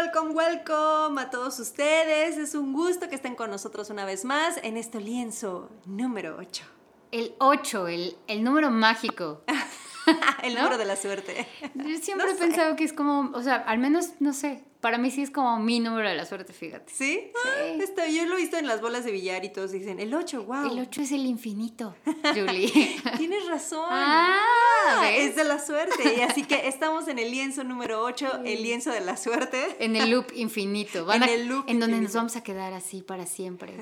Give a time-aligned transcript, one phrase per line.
[0.00, 2.38] welcome, welcome a todos ustedes.
[2.38, 6.64] Es un gusto que estén con nosotros una vez más en este lienzo número 8.
[7.12, 9.42] El 8, el, el número mágico.
[10.42, 11.46] el número de la suerte.
[11.74, 15.10] Yo siempre he pensado que es como, o sea, al menos, no sé, para mí
[15.10, 16.92] sí es como mi número de la suerte, fíjate.
[16.92, 17.30] ¿Sí?
[17.44, 20.14] Ah, esto, yo lo he visto en las bolas de billar y todos dicen, el
[20.14, 20.72] 8, wow.
[20.72, 21.94] El 8 es el infinito,
[22.34, 22.96] Julie.
[23.18, 23.86] Tienes razón.
[23.90, 26.14] Ah, es de la suerte.
[26.16, 29.76] Y así que estamos en el lienzo número 8, el lienzo de la suerte.
[29.78, 31.10] En el loop infinito.
[31.12, 33.74] en el loop En donde nos vamos a quedar así para siempre.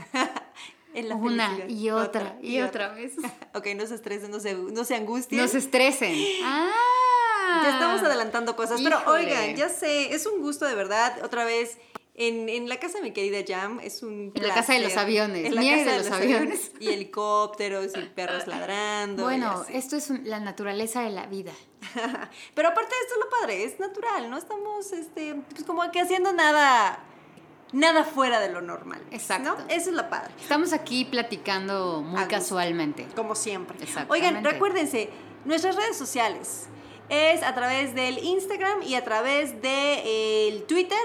[0.94, 3.12] En la Una y otra, y, otra, vez.
[3.54, 5.40] ok, no se estresen, no se, no se angustien.
[5.40, 6.14] No se estresen.
[7.50, 7.62] Ah.
[7.64, 8.78] Ya estamos adelantando cosas.
[8.82, 11.18] Pero oigan, ya sé, es un gusto de verdad.
[11.24, 11.78] Otra vez,
[12.14, 14.96] en, en, la casa de mi querida Jam es un En la casa de los
[14.96, 16.72] aviones, en la casa de, los, aviones.
[16.78, 19.22] Y helicópteros y perros ladrando.
[19.22, 21.52] Bueno, esto es la naturaleza de la vida.
[22.54, 26.00] Pero aparte de esto es lo padre, es natural, no estamos este, pues como que
[26.00, 26.98] haciendo nada
[27.72, 29.00] nada fuera de lo normal.
[29.10, 29.56] Exacto.
[29.56, 29.64] ¿no?
[29.68, 30.32] Eso es la padre.
[30.40, 33.06] Estamos aquí platicando muy casualmente.
[33.14, 33.78] Como siempre.
[34.08, 35.10] Oigan, recuérdense,
[35.44, 36.66] nuestras redes sociales
[37.08, 40.98] es a través del Instagram y a través del de, Twitter,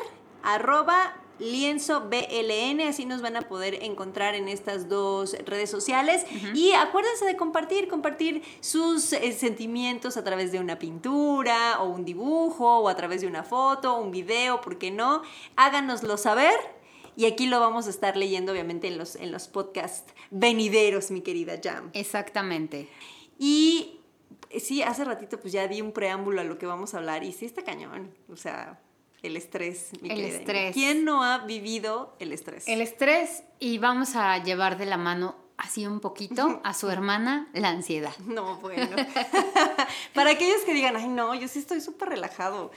[0.43, 6.25] arroba lienzo BLN, así nos van a poder encontrar en estas dos redes sociales.
[6.53, 12.05] Y acuérdense de compartir, compartir sus eh, sentimientos a través de una pintura o un
[12.05, 15.21] dibujo o a través de una foto, un video, ¿por qué no?
[15.55, 16.55] Háganoslo saber.
[17.15, 21.21] Y aquí lo vamos a estar leyendo, obviamente, en los, en los podcasts venideros, mi
[21.21, 21.91] querida Jam.
[21.93, 22.89] Exactamente.
[23.37, 23.99] Y
[24.59, 27.31] sí, hace ratito pues ya di un preámbulo a lo que vamos a hablar y
[27.31, 28.11] sí está cañón.
[28.29, 28.79] O sea,
[29.23, 29.89] el estrés.
[30.01, 30.73] Mi el estrés.
[30.73, 32.67] ¿Quién no ha vivido el estrés?
[32.67, 37.49] El estrés y vamos a llevar de la mano así un poquito a su hermana
[37.53, 38.15] la ansiedad.
[38.19, 38.95] No, bueno.
[40.13, 42.71] Para aquellos que digan, ay no, yo sí estoy súper relajado.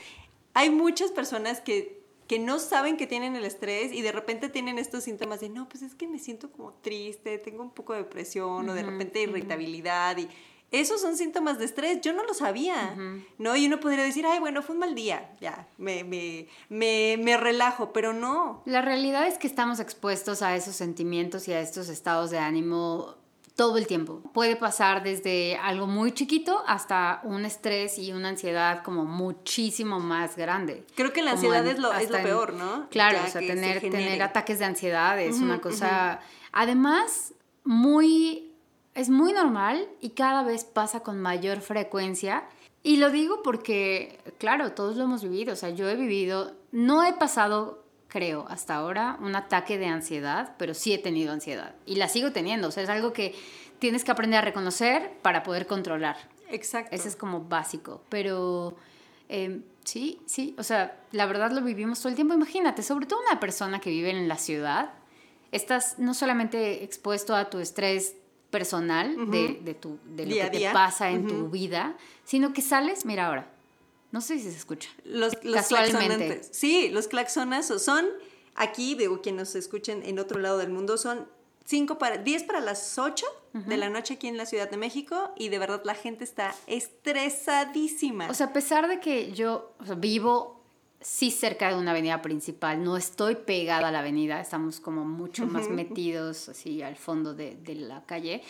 [0.54, 4.78] Hay muchas personas que, que no saben que tienen el estrés y de repente tienen
[4.78, 8.00] estos síntomas de, no, pues es que me siento como triste, tengo un poco de
[8.04, 10.28] depresión o de repente irritabilidad y
[10.72, 12.96] esos son síntomas de estrés, yo no lo sabía,
[13.38, 13.56] ¿no?
[13.56, 17.36] Y uno podría decir, ay, bueno, fue un mal día, ya, me, me, me, me,
[17.36, 18.62] relajo, pero no.
[18.66, 23.14] La realidad es que estamos expuestos a esos sentimientos y a estos estados de ánimo
[23.54, 24.20] todo el tiempo.
[24.34, 30.36] Puede pasar desde algo muy chiquito hasta un estrés y una ansiedad como muchísimo más
[30.36, 30.84] grande.
[30.94, 32.88] Creo que la ansiedad es, lo, es lo peor, ¿no?
[32.90, 36.20] Claro, o sea, tener, tener ataques de ansiedad es una cosa,
[36.52, 37.32] además,
[37.64, 38.45] muy
[38.96, 42.44] es muy normal y cada vez pasa con mayor frecuencia.
[42.82, 45.52] Y lo digo porque, claro, todos lo hemos vivido.
[45.52, 50.54] O sea, yo he vivido, no he pasado, creo, hasta ahora un ataque de ansiedad,
[50.56, 51.74] pero sí he tenido ansiedad.
[51.84, 52.68] Y la sigo teniendo.
[52.68, 53.34] O sea, es algo que
[53.80, 56.16] tienes que aprender a reconocer para poder controlar.
[56.48, 56.96] Exacto.
[56.96, 58.00] Ese es como básico.
[58.08, 58.76] Pero
[59.28, 60.54] em, sí, sí.
[60.56, 62.32] O sea, la verdad lo vivimos todo el tiempo.
[62.32, 64.94] Imagínate, sobre todo una persona que vive en la ciudad,
[65.52, 68.16] estás no solamente expuesto a tu estrés
[68.50, 73.26] personal de, tu, de lo que te pasa en tu vida, sino que sales, mira
[73.26, 73.52] ahora,
[74.12, 74.88] no sé si se escucha.
[75.04, 76.42] Los, Casualmente.
[76.50, 78.06] Sí, los claxonazos son,
[78.54, 81.26] aquí, digo, quienes nos escuchen en otro lado del mundo, son
[81.66, 85.32] 5 para, 10 para las 8 de la noche aquí en la Ciudad de México
[85.36, 88.28] y de verdad la gente está estresadísima.
[88.28, 90.55] O sea, a pesar de que yo vivo
[91.00, 95.46] sí cerca de una avenida principal, no estoy pegada a la avenida, estamos como mucho
[95.46, 98.42] más metidos así al fondo de, la calle.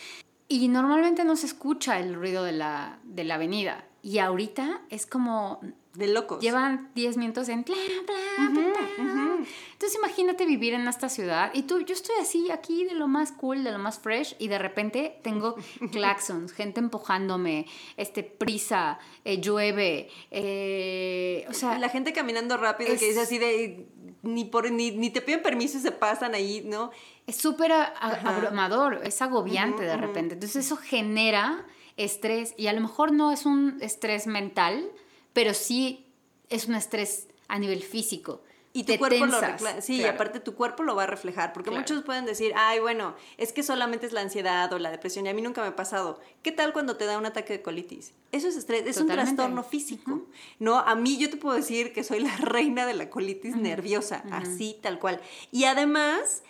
[0.47, 3.85] Y normalmente no se escucha el ruido de la, de la avenida.
[4.01, 5.59] Y ahorita es como
[5.97, 6.39] de locos.
[6.41, 7.75] Llevan 10 minutos en bla,
[8.05, 9.37] bla, bla,
[9.73, 13.31] Entonces imagínate vivir en esta ciudad y tú, yo estoy así aquí de lo más
[13.31, 15.55] cool, de lo más fresh y de repente tengo
[15.91, 17.65] claxons, gente empujándome,
[17.97, 21.79] este, prisa, eh, llueve, eh, o sea...
[21.79, 23.87] La gente caminando rápido que dice así de...
[24.21, 26.91] Ni, por, ni, ni te piden permiso y se pasan ahí, ¿no?
[27.25, 30.33] Es súper abrumador, es agobiante de repente.
[30.33, 31.65] Entonces eso genera
[31.95, 34.91] estrés y a lo mejor no es un estrés mental,
[35.37, 36.03] pero sí
[36.49, 38.41] es un estrés a nivel físico.
[38.73, 39.39] Y tu cuerpo lo
[39.81, 43.53] Sí, aparte tu cuerpo lo va a reflejar, porque muchos pueden decir, ay, bueno, es
[43.53, 46.19] que solamente es la ansiedad o la depresión, y a mí nunca me ha pasado.
[46.41, 48.13] ¿Qué tal cuando te da un ataque de colitis?
[48.31, 50.23] Eso es estrés, es un trastorno físico.
[50.57, 54.23] No, a mí yo te puedo decir que soy la reina de la colitis nerviosa,
[54.31, 55.21] así tal cual.
[55.51, 56.41] Y además,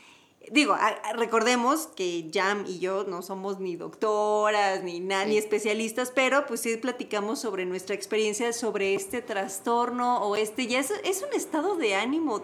[0.51, 0.75] digo,
[1.15, 6.61] recordemos que Jam y yo no somos ni doctoras, ni nada, ni especialistas, pero pues
[6.61, 11.75] sí platicamos sobre nuestra experiencia sobre este trastorno o este, ya es, es un estado
[11.75, 12.43] de ánimo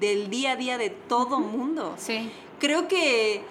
[0.00, 1.94] del día a día de todo mundo.
[1.98, 2.30] Sí.
[2.58, 3.42] Creo que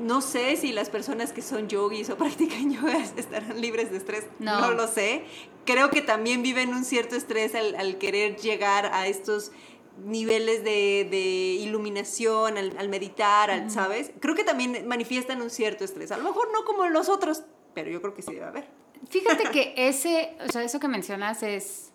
[0.00, 4.26] no sé si las personas que son yogis o practican yoga estarán libres de estrés.
[4.38, 4.60] No.
[4.60, 5.24] no lo sé.
[5.64, 9.52] Creo que también viven un cierto estrés al, al querer llegar a estos
[9.98, 14.12] niveles de, iluminación al, meditar, ¿sabes?
[14.20, 16.12] Creo que también manifiestan un cierto estrés.
[16.12, 17.42] A lo mejor no como los otros,
[17.74, 18.68] pero yo creo que sí debe haber.
[19.08, 21.92] Fíjate que ese, o sea, eso que mencionas es,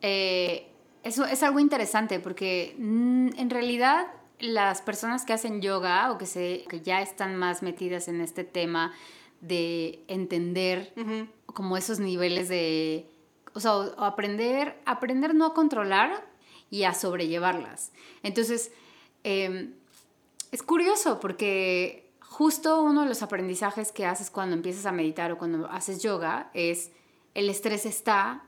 [0.00, 0.68] eh,
[1.02, 4.06] eso es algo interesante porque mm, en realidad
[4.38, 8.44] las personas que hacen yoga o que, se, que ya están más metidas en este
[8.44, 8.92] tema
[9.40, 10.92] de entender
[11.46, 13.08] como esos niveles de,
[13.54, 16.31] o sea, aprender, aprender no a controlar
[16.72, 17.92] y a sobrellevarlas.
[18.22, 18.72] Entonces,
[19.24, 19.74] em,
[20.50, 25.38] es curioso porque justo uno de los aprendizajes que haces cuando empiezas a meditar o
[25.38, 26.90] cuando haces yoga es
[27.34, 28.42] el estrés está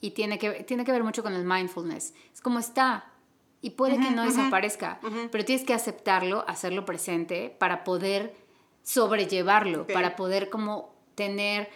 [0.00, 2.14] y tiene que, tiene que ver mucho con el mindfulness.
[2.32, 3.12] Es como está,
[3.60, 4.98] y puede que no desaparezca,
[5.30, 8.34] pero tienes que aceptarlo, hacerlo presente para poder
[8.82, 11.68] sobrellevarlo, para poder como tener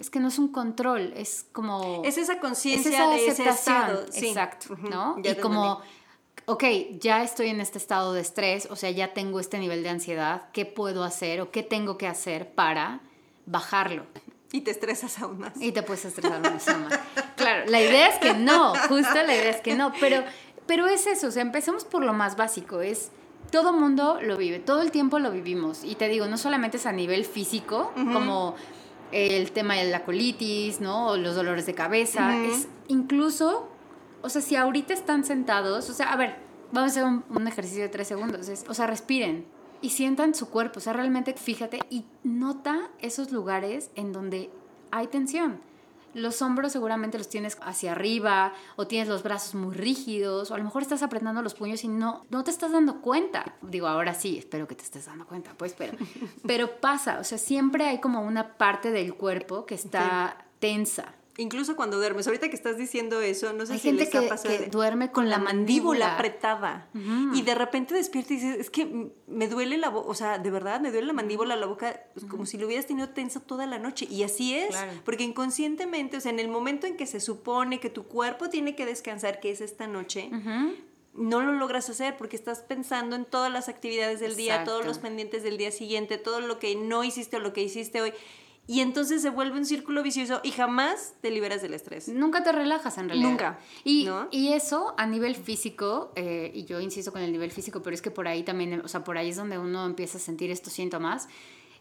[0.00, 4.76] es que no es un control, es como es esa conciencia de ese estado, exacto,
[4.76, 5.16] ¿no?
[5.22, 5.80] y como
[6.46, 6.64] ok,
[7.00, 10.50] ya estoy en este estado de estrés, o sea, ya tengo este nivel de ansiedad,
[10.52, 13.00] ¿qué puedo hacer o qué tengo que hacer para
[13.46, 14.04] bajarlo?
[14.52, 15.60] Y te estresas aún más.
[15.60, 16.66] Y te puedes estresar aún más.
[17.36, 20.22] claro, la idea es que no, justo la idea es que no, pero
[20.66, 23.10] pero es eso, o sea, empecemos por lo más básico, es
[23.50, 25.84] todo mundo lo vive, todo el tiempo lo vivimos.
[25.84, 28.54] Y te digo, no solamente es a nivel físico, como
[29.14, 31.08] el tema de la colitis, ¿no?
[31.08, 33.68] O los dolores de cabeza, es incluso,
[34.22, 36.36] o sea, si ahorita están sentados, o sea, a ver,
[36.72, 39.46] vamos a hacer un, ejercicio de tres segundos, o sea, respiren
[39.80, 44.50] y sientan su cuerpo, o sea, realmente fíjate y nota esos lugares en donde
[44.90, 45.60] hay tensión
[46.14, 50.58] los hombros seguramente los tienes hacia arriba o tienes los brazos muy rígidos o a
[50.58, 53.54] lo mejor estás apretando los puños y no, no te estás dando cuenta.
[53.62, 55.96] Digo, ahora sí, espero que te estés dando cuenta, pues, pero,
[56.46, 61.14] pero pasa, o sea, siempre hay como una parte del cuerpo que está tensa.
[61.36, 64.58] Incluso cuando duermes, ahorita que estás diciendo eso, no sé Hay si gente les que,
[64.58, 66.14] que duerme con, la, mandíbula.
[66.14, 66.88] apretada
[67.34, 70.50] y de repente despierta y dices, es que me duele la boca, o sea, de
[70.50, 73.66] verdad me duele la mandíbula, la boca, pues, como si lo hubieras tenido tensa toda
[73.66, 74.06] la noche.
[74.08, 77.90] Y así es, porque inconscientemente, o sea, en el momento en que se supone que
[77.90, 80.30] tu cuerpo tiene que descansar, que es esta noche,
[81.14, 84.98] no lo logras hacer porque estás pensando en todas las actividades del día, todos los
[84.98, 88.12] pendientes del día siguiente, todo lo que no hiciste o lo que hiciste hoy.
[88.66, 92.08] Y entonces se vuelve un círculo vicioso y jamás te liberas del estrés.
[92.08, 93.28] Nunca te relajas en realidad.
[93.28, 93.58] Nunca.
[93.84, 97.94] Y, y eso a nivel físico, eh, y yo insisto con el nivel físico, pero
[97.94, 100.50] es que por ahí también, o sea, por ahí es donde uno empieza a sentir
[100.50, 101.28] estos síntomas.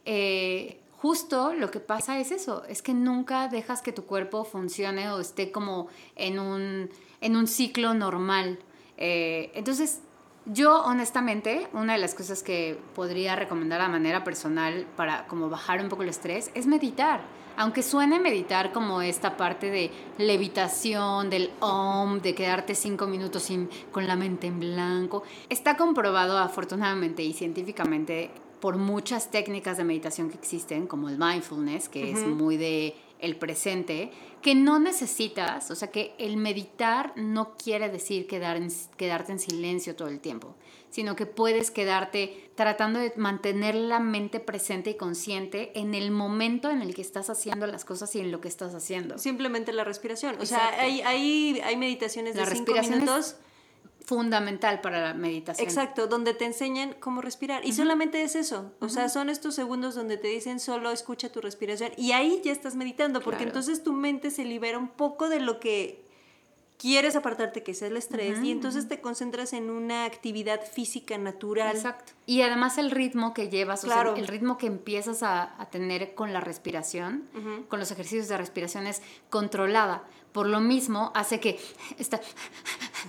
[0.05, 5.09] Eh, justo lo que pasa es eso, es que nunca dejas que tu cuerpo funcione
[5.09, 5.87] o esté como
[6.17, 6.89] en un,
[7.21, 8.59] en un ciclo normal.
[8.97, 10.01] Eh, entonces,
[10.45, 15.81] yo, honestamente, una de las cosas que podría recomendar a manera personal para como bajar
[15.81, 17.21] un poco el estrés es meditar.
[17.55, 23.69] Aunque suene meditar como esta parte de levitación, del om, de quedarte cinco minutos sin,
[23.91, 30.29] con la mente en blanco, está comprobado afortunadamente y científicamente por muchas técnicas de meditación
[30.29, 34.11] que existen, como el mindfulness, que es muy de el presente,
[34.41, 38.59] que no necesitas, o sea, que el meditar no quiere decir quedar
[38.97, 40.55] quedarte en silencio todo el tiempo,
[40.89, 46.69] sino que puedes quedarte tratando de mantener la mente presente y consciente en el momento
[46.69, 49.17] en el que estás haciendo las cosas y en lo que estás haciendo.
[49.17, 50.35] Simplemente la respiración.
[50.39, 53.37] O sea, hay, hay, hay meditaciones de cinco minutos
[54.03, 55.67] fundamental para la meditación.
[55.67, 57.65] Exacto, donde te enseñan cómo respirar.
[57.65, 58.71] Y solamente es eso.
[58.79, 61.91] O sea, son estos segundos donde te dicen solo escucha tu respiración.
[61.97, 65.59] Y ahí ya estás meditando, porque entonces tu mente se libera un poco de lo
[65.59, 66.03] que
[66.77, 71.77] quieres apartarte, que es el estrés, y entonces te concentras en una actividad física natural.
[71.77, 72.11] Exacto.
[72.25, 74.11] Y además el ritmo que llevas, claro.
[74.11, 77.23] o sea, el ritmo que empiezas a, tener con la respiración,
[77.69, 80.03] con los ejercicios de respiración es controlada.
[80.33, 81.59] Por lo mismo hace que
[81.97, 82.19] esta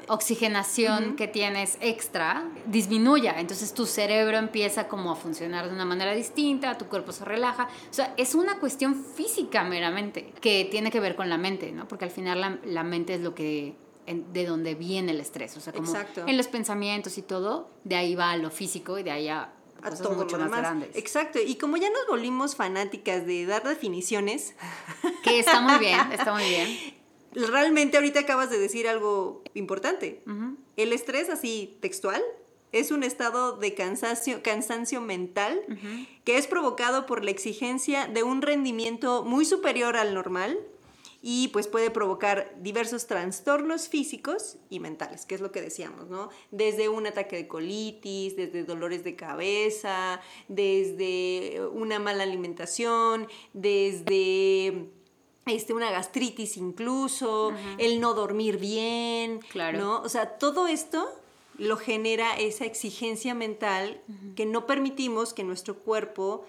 [0.08, 3.34] oxigenación que tienes extra disminuya.
[3.38, 7.68] Entonces tu cerebro empieza como a funcionar de una manera distinta, tu cuerpo se relaja.
[7.90, 11.88] O sea, es una cuestión física meramente que tiene que ver con la mente, ¿no?
[11.88, 13.74] Porque al final la, mente es lo que
[14.06, 15.90] de donde viene el estrés, o sea, como
[16.26, 19.50] en los pensamientos y todo, de ahí va a lo físico y de ahí a,
[19.82, 20.94] a cosas mucho más grandes.
[20.94, 24.54] Exacto, y como ya nos volvimos fanáticas de dar definiciones,
[25.22, 26.94] que está muy bien, está muy bien.
[27.34, 30.22] realmente ahorita acabas de decir algo importante.
[30.76, 32.22] El estrés así textual
[32.72, 35.60] es un estado de cansancio, cansancio mental
[36.24, 40.58] que es provocado por la exigencia de un rendimiento muy superior al normal
[41.26, 46.28] y pues puede provocar diversos trastornos físicos y mentales, que es lo que decíamos, ¿no?
[46.50, 54.90] Desde un ataque de colitis, desde dolores de cabeza, desde una mala alimentación, desde
[55.46, 59.78] este, una gastritis incluso, el no dormir bien, claro.
[59.78, 60.00] ¿no?
[60.02, 61.08] O sea, todo esto
[61.58, 64.00] lo genera esa exigencia mental
[64.36, 66.44] que no permitimos que nuestro cuerpo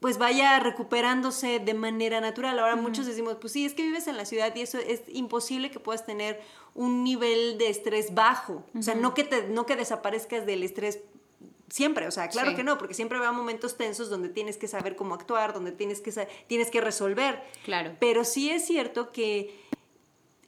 [0.00, 2.58] pues vaya recuperándose de manera natural.
[2.58, 5.70] Ahora muchos decimos, pues sí, es que vives en la ciudad y eso es imposible
[5.70, 6.40] que puedas tener
[6.74, 8.64] un nivel de estrés bajo.
[8.76, 11.00] O sea, no que, te, no que desaparezcas del estrés
[11.70, 14.96] siempre, o sea, claro que no, porque siempre va momentos tensos donde tienes que saber
[14.96, 16.12] cómo actuar, donde tienes que,
[16.46, 17.42] tienes que resolver.
[17.64, 17.96] Claro.
[17.98, 19.58] Pero sí es cierto que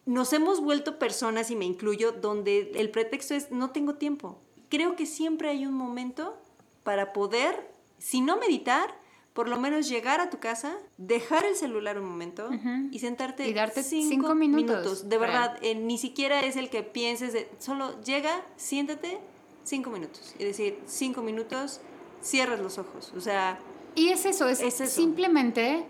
[0.04, 4.38] nos hemos vuelto personas, y me incluyo, donde el pretexto es no tengo tiempo.
[4.68, 6.36] Creo que siempre hay un momento
[6.82, 9.00] para poder, si no meditar,
[9.32, 12.50] por lo menos llegar a tu casa, dejar el celular un momento
[12.90, 15.08] y sentarte y darte cinco, minutos.
[15.08, 19.20] De verdad, eh, ni siquiera es el que pienses, de, solo llega, siéntate
[19.64, 20.34] cinco minutos.
[20.38, 21.80] Y decir, cinco minutos,
[22.22, 23.12] cierras los ojos.
[23.16, 23.58] O sea...
[23.94, 24.58] Y es eso, es,
[24.90, 25.84] simplemente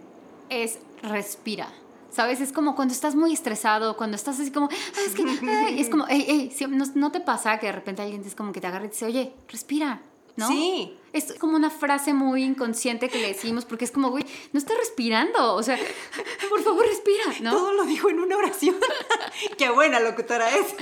[0.48, 1.72] es respira.
[2.10, 2.40] ¿Sabes?
[2.42, 5.22] Es como cuando estás muy estresado, cuando estás así como, ah, es que,
[5.80, 8.66] es como, hey, no, no, te pasa que de repente alguien es como que te
[8.66, 10.02] agarra y te dice, oye, respira,
[10.36, 10.48] ¿no?
[10.48, 10.98] Sí.
[11.12, 14.76] Es como una frase muy inconsciente que le decimos porque es como, güey, no estás
[14.78, 15.78] respirando, o sea,
[16.50, 17.52] por favor respira, ¿no?
[17.52, 18.76] Todo lo dijo en una oración.
[19.58, 20.74] Qué buena locutora es.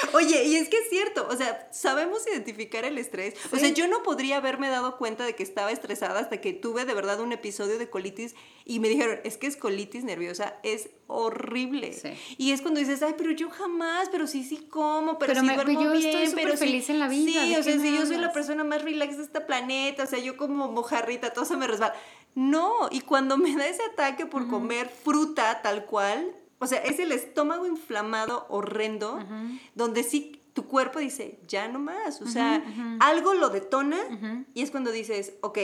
[0.12, 3.34] Oye, y es que es cierto, o sea, sabemos identificar el estrés.
[3.52, 6.84] O sea, yo no podría haberme dado cuenta de que estaba estresada hasta que tuve
[6.84, 10.90] de verdad un episodio de colitis y me dijeron, es que es colitis nerviosa, es
[11.06, 11.96] horrible.
[12.36, 15.54] Y es cuando dices, ay, pero yo jamás, pero sí, sí como, pero, sí me,
[15.54, 17.42] duermo yo bien, estoy pero feliz en la vida.
[17.44, 20.18] Sí, o sea, si yo soy la persona más relax de este planeta, o sea,
[20.18, 21.94] yo como mojarrita, todo se me resbala.
[22.34, 26.98] No, y cuando me da ese ataque por comer fruta tal cual, o sea, es
[26.98, 29.18] el estómago inflamado horrendo,
[29.74, 32.20] donde sí tu cuerpo dice, ya no más.
[32.20, 32.62] O sea,
[33.00, 35.58] algo lo detona y es cuando dices, ok,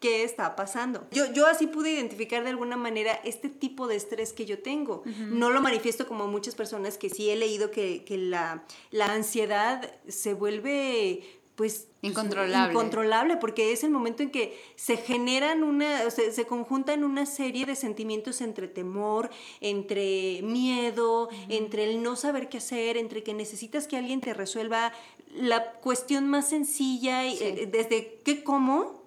[0.00, 1.06] ¿qué está pasando?
[1.12, 5.02] Yo, yo así pude identificar de alguna manera este tipo de estrés que yo tengo.
[5.06, 9.94] No lo manifiesto como muchas personas que sí he leído que, que la, la ansiedad
[10.08, 12.72] se vuelve pues incontrolable.
[12.72, 17.64] incontrolable, porque es el momento en que se generan una, se, se conjuntan una serie
[17.64, 19.30] de sentimientos entre temor,
[19.60, 24.92] entre miedo, entre el no saber qué hacer, entre que necesitas que alguien te resuelva
[25.34, 29.02] la cuestión más sencilla, eh, desde qué como,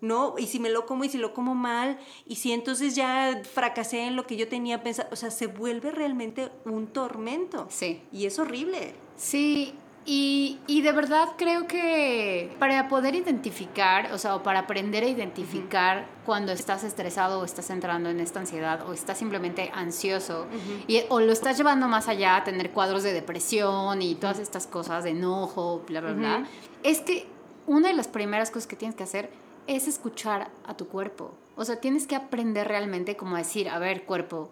[0.00, 0.34] ¿no?
[0.38, 4.06] Y si me lo como y si lo como mal, y si entonces ya fracasé
[4.06, 7.66] en lo que yo tenía pensado, o sea, se vuelve realmente un tormento.
[7.70, 8.00] Sí.
[8.12, 8.94] Y es horrible.
[9.16, 9.74] Sí,
[10.12, 16.08] y, de verdad creo que para poder identificar, o sea, o para aprender a identificar
[16.26, 20.46] cuando estás estresado o estás entrando en esta ansiedad o estás simplemente ansioso
[20.88, 24.66] y, o lo estás llevando más allá a tener cuadros de depresión y todas estas
[24.66, 26.46] cosas de enojo, bla, bla, bla,
[26.82, 27.28] es que
[27.68, 29.30] una de las primeras cosas que tienes que hacer
[29.68, 31.30] es escuchar a tu cuerpo.
[31.54, 34.50] O sea, tienes que aprender realmente como a decir, a ver, cuerpo,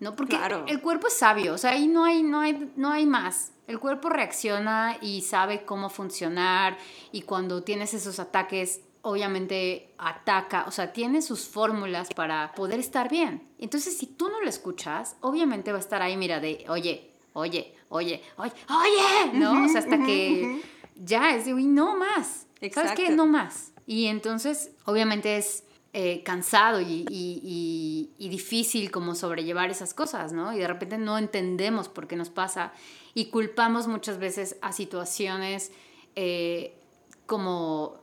[0.00, 0.14] ¿no?
[0.14, 0.38] Porque
[0.68, 3.52] el cuerpo es sabio, o sea, ahí no hay, no hay, no hay más.
[3.66, 6.78] El cuerpo reacciona y sabe cómo funcionar
[7.12, 13.08] y cuando tienes esos ataques, obviamente ataca, o sea, tiene sus fórmulas para poder estar
[13.08, 13.42] bien.
[13.58, 17.74] Entonces, si tú no lo escuchas, obviamente va a estar ahí, mira, de, oye, oye,
[17.88, 19.64] oye, oye, oye, ¿no?
[19.64, 20.60] O sea, hasta que
[20.96, 22.46] ya es de, uy, no más.
[22.72, 23.10] ¿Sabes qué?
[23.10, 23.72] No más.
[23.86, 25.62] Y entonces, obviamente es
[25.98, 30.52] eh, cansado y, difícil como sobrellevar esas cosas, ¿no?
[30.52, 32.74] Y de repente no entendemos por qué nos pasa
[33.14, 35.72] y culpamos muchas veces a situaciones
[36.14, 36.76] eh,
[37.24, 38.00] como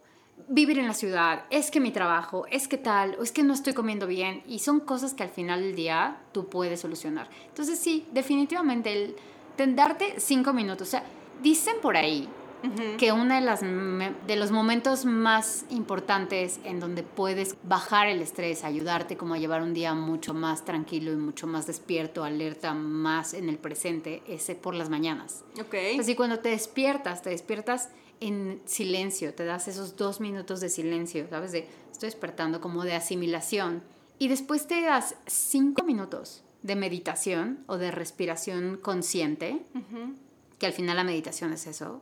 [0.48, 3.54] vivir en la ciudad, es que mi trabajo, es que tal, o es que no
[3.54, 7.30] estoy comiendo bien, y son cosas que al final del día tú puedes solucionar.
[7.48, 9.16] Entonces sí, definitivamente
[9.56, 11.04] el darte cinco minutos, o sea,
[11.44, 12.28] dicen por ahí
[12.98, 18.64] que uno de, las, de los momentos más importantes en donde puedes bajar el estrés,
[18.64, 23.34] ayudarte como a llevar un día mucho más tranquilo y mucho más despierto, alerta, más
[23.34, 25.44] en el presente, es por las mañanas.
[25.60, 25.76] Ok.
[26.00, 27.90] Así cuando te despiertas, te despiertas
[28.20, 31.52] en silencio, te das esos dos minutos de silencio, ¿sabes?
[31.52, 33.84] De estoy despertando como de asimilación.
[34.20, 39.62] Y después te das cinco minutos de meditación o de respiración consciente,
[40.60, 42.02] que al final la meditación es eso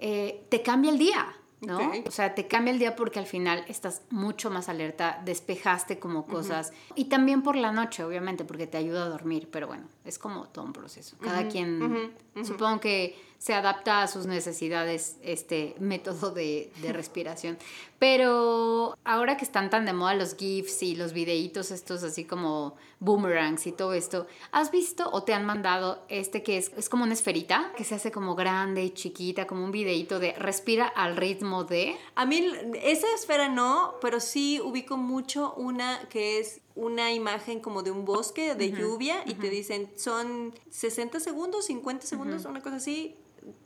[0.00, 1.92] eh, te cambia el día, ¿no?
[2.06, 6.26] O sea, te cambia el día porque al final estás mucho más alerta, despejaste como
[6.26, 6.72] cosas.
[6.94, 10.48] Y también por la noche, obviamente, porque te ayuda a dormir, pero bueno, es como
[10.48, 11.16] todo un proceso.
[11.20, 17.56] Cada quien, supongo que se adapta a sus necesidades este método de, de respiración.
[17.98, 22.76] Pero ahora que están tan de moda los GIFs y los videitos estos así como
[22.98, 27.04] boomerangs y todo esto, ¿has visto o te han mandado este que es, es como
[27.04, 31.16] una esferita que se hace como grande y chiquita, como un videito de respira al
[31.16, 31.96] ritmo de?
[32.16, 32.44] A mí
[32.82, 38.04] esa esfera no, pero sí ubico mucho una que es una imagen como de un
[38.04, 43.16] bosque de lluvia y te dicen son 60 segundos, 50 segundos, una cosa así.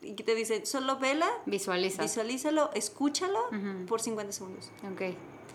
[0.03, 2.03] Y te dicen, solo vela, Visualiza.
[2.03, 3.41] visualízalo, escúchalo
[3.87, 4.71] por 50 segundos.
[4.93, 5.03] Ok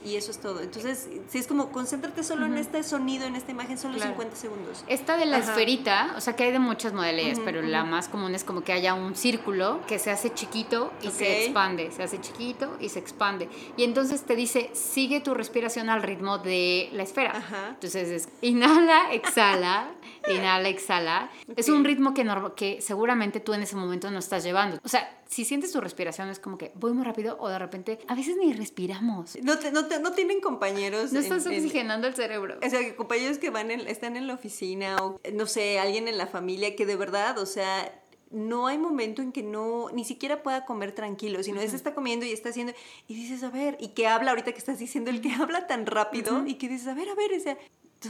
[0.03, 0.61] y eso es todo.
[0.61, 4.83] Entonces, si es como concéntrate solo en este sonido, en esta imagen, solo 50 segundos.
[4.87, 8.33] Esta de la esferita, o sea que hay de muchas modalidades, pero la más común
[8.35, 12.19] es como que haya un círculo que se hace chiquito y se expande, se hace
[12.21, 13.49] chiquito y se expande.
[13.75, 17.43] Y entonces te dice, sigue tu respiración al ritmo de la esfera.
[17.71, 19.91] Entonces es inhala, exhala,
[20.27, 21.31] inhala, exhala.
[21.55, 22.25] Es un ritmo que,
[22.55, 24.79] que seguramente tú en ese momento no estás llevando.
[24.83, 27.99] O sea, si sientes tu respiración es como que voy muy rápido o de repente
[28.07, 29.37] a veces ni respiramos.
[29.43, 31.13] No, no, no tienen compañeros.
[31.13, 32.57] No estás oxigenando el cerebro.
[32.65, 36.17] O sea, que compañeros que van están en la oficina o no sé, alguien en
[36.17, 37.91] la familia que de verdad, o sea,
[38.31, 42.25] no hay momento en que no, ni siquiera pueda comer tranquilo, sino uh está comiendo
[42.25, 42.73] y está haciendo,
[43.07, 45.85] y dices, a ver, y que habla ahorita que estás diciendo, el que habla tan
[45.85, 47.57] rápido, y que dices, a ver, a ver, o sea,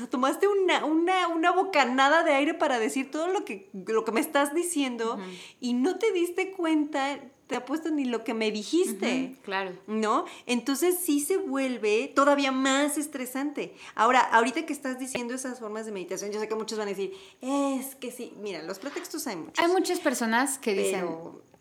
[0.09, 4.19] tomaste una, una, una, bocanada de aire para decir todo lo que, lo que me
[4.19, 5.19] estás diciendo
[5.59, 9.35] y no te diste cuenta, te ha puesto ni lo que me dijiste.
[9.41, 9.71] claro.
[9.87, 10.25] ¿No?
[10.45, 13.73] Entonces sí se vuelve todavía más estresante.
[13.95, 16.91] Ahora, ahorita que estás diciendo esas formas de meditación, yo sé que muchos van a
[16.91, 19.57] decir, es que sí, mira, los pretextos hay muchos.
[19.57, 21.07] Hay muchas personas que dicen,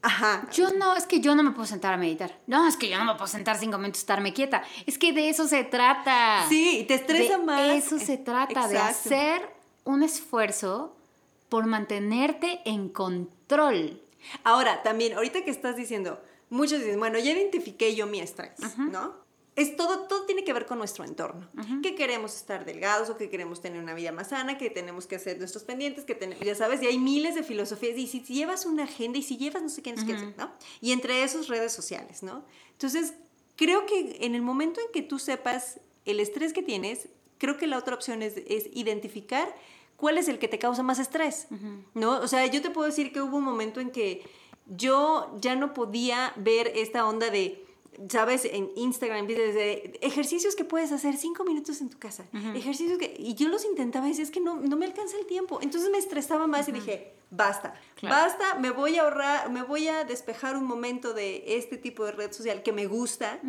[0.03, 0.47] Ajá.
[0.53, 2.39] Yo no, es que yo no me puedo sentar a meditar.
[2.47, 4.63] No, es que yo no me puedo sentar cinco minutos estarme quieta.
[4.87, 6.45] Es que de eso se trata.
[6.49, 7.61] Sí, te estresa más.
[7.61, 9.43] De eso se trata, de hacer
[9.85, 10.97] un esfuerzo
[11.49, 14.01] por mantenerte en control.
[14.45, 19.28] Ahora, también, ahorita que estás diciendo, muchos dicen, bueno, ya identifiqué yo mi estrés, ¿no?
[19.59, 21.49] Es todo, todo tiene que ver con nuestro entorno.
[21.83, 25.17] Que queremos estar delgados o que queremos tener una vida más sana, que tenemos que
[25.17, 27.99] hacer nuestros pendientes, que tenemos, ya sabes, y hay miles de filosofías.
[27.99, 30.53] Y si, llevas una agenda y si llevas no sé qué, no sé qué, ¿no?
[30.81, 32.45] Y entre esos redes sociales, ¿no?
[32.71, 33.15] Entonces,
[33.57, 37.67] creo que en el momento en que tú sepas el estrés que tienes, creo que
[37.67, 39.53] la otra opción es, es identificar
[39.97, 41.49] cuál es el que te causa más estrés,
[41.95, 42.21] ¿no?
[42.21, 44.23] O sea, yo te puedo decir que hubo un momento en que
[44.67, 47.67] yo ya no podía ver esta onda de
[48.09, 52.25] sabes, en Instagram, de ejercicios que puedes hacer cinco minutos en tu casa.
[52.55, 55.27] Ejercicios que, y yo los intentaba y decía, es que no, no me alcanza el
[55.27, 55.59] tiempo.
[55.63, 60.05] Entonces me estresaba más y dije, basta, basta, me voy a ahorrar, me voy a
[60.05, 63.41] despejar un momento de este tipo de red social que me gusta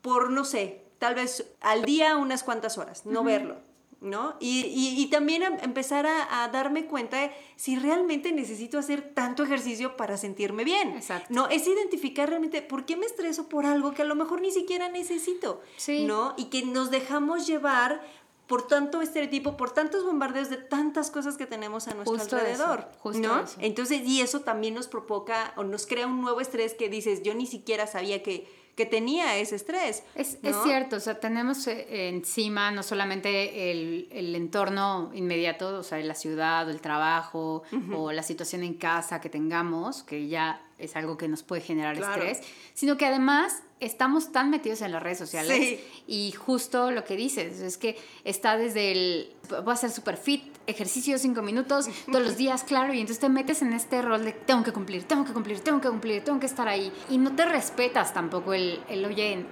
[0.00, 3.56] por, no sé, tal vez al día unas cuantas horas, no verlo.
[4.02, 4.36] ¿No?
[4.40, 4.66] Y,
[4.98, 10.96] y, también empezar a, darme cuenta si realmente necesito hacer tanto ejercicio para sentirme bien.
[10.96, 11.28] Exacto.
[11.30, 14.50] No, es identificar realmente por qué me estreso por algo que a lo mejor ni
[14.50, 16.04] siquiera necesito, sí.
[16.04, 16.34] ¿no?
[16.36, 18.02] Y que nos dejamos llevar
[18.46, 23.44] por tanto estereotipo, por tantos bombardeos de tantas cosas que tenemos a nuestro alrededor, ¿no?
[23.60, 27.34] Entonces, y eso también nos provoca o nos crea un nuevo estrés que dices, yo
[27.34, 30.02] ni siquiera sabía que que tenía ese estrés.
[30.14, 35.82] Es, es cierto, o sea, tenemos eh, encima no solamente el, el, entorno inmediato, o
[35.82, 37.62] sea, la ciudad el trabajo
[37.94, 41.96] o la situación en casa que tengamos, que ya es algo que nos puede generar
[41.96, 42.40] estrés,
[42.74, 47.60] sino que además estamos tan metidos en las redes sociales y justo lo que dices
[47.60, 49.32] es que está desde el
[49.64, 53.28] voy a ser super fit, ejercicio cinco minutos todos los días, claro, y entonces te
[53.28, 56.40] metes en este rol de tengo que cumplir, tengo que cumplir, tengo que cumplir, tengo
[56.40, 59.44] que estar ahí y no te respetas tampoco el, el oye,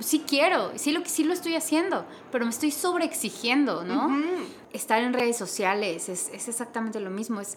[0.00, 4.08] sí quiero, sí lo, sí lo estoy haciendo, pero me estoy sobreexigiendo, ¿no?
[4.72, 7.56] Estar en redes sociales es, es exactamente lo mismo, es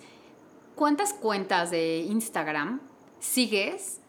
[0.75, 2.81] cuántas cuentas de Instagram
[3.19, 4.01] sigues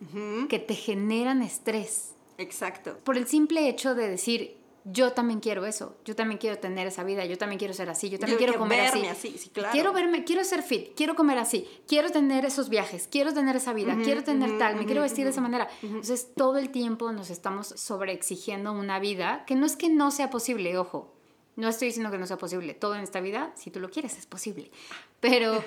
[0.48, 2.12] que te generan estrés.
[2.38, 2.98] Exacto.
[3.02, 4.56] Por el simple hecho de decir,
[4.88, 8.08] yo también quiero eso, yo también quiero tener esa vida, yo también quiero ser así,
[8.08, 9.28] yo también quiero comer así.
[9.72, 13.72] Quiero verme, quiero ser fit, quiero comer así, quiero tener esos viajes, quiero tener esa
[13.72, 15.68] vida, quiero tener tal, me quiero vestir de esa manera.
[15.82, 20.30] Entonces todo el tiempo nos estamos sobreexigiendo una vida que no es que no sea
[20.30, 21.12] posible, ojo,
[21.56, 24.16] no estoy diciendo que no sea posible, todo en esta vida, si tú lo quieres,
[24.16, 24.70] es posible.
[25.18, 25.64] Pero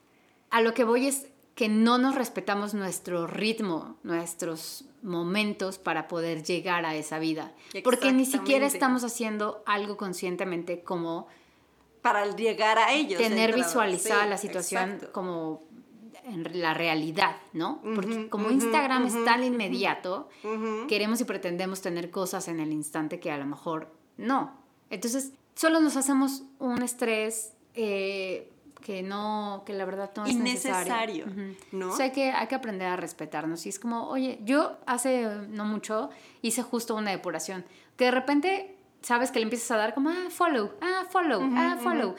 [0.50, 6.42] a lo que voy es que no nos respetamos nuestro ritmo, nuestros momentos para poder
[6.42, 7.52] llegar a esa vida.
[7.84, 11.26] Porque ni siquiera estamos haciendo algo conscientemente como...
[12.00, 13.20] Para llegar a ellos.
[13.20, 15.62] Tener visualizada la situación como
[16.24, 17.80] en la realidad, ¿no?
[17.94, 20.28] Porque como Instagram es tan inmediato,
[20.88, 24.56] queremos y pretendemos tener cosas en el instante que a lo mejor no.
[24.90, 28.50] Entonces, solo nos hacemos un estrés eh,
[28.82, 31.26] que no, que la verdad no es necesario.
[31.72, 31.92] ¿no?
[31.92, 33.64] O sea, que hay que aprender a respetarnos.
[33.64, 36.10] Y es como, oye, yo hace no mucho
[36.42, 37.64] hice justo una depuración,
[37.96, 41.78] que de repente, sabes que le empiezas a dar como, ah, follow, ah, follow, ah,
[41.82, 42.14] follow.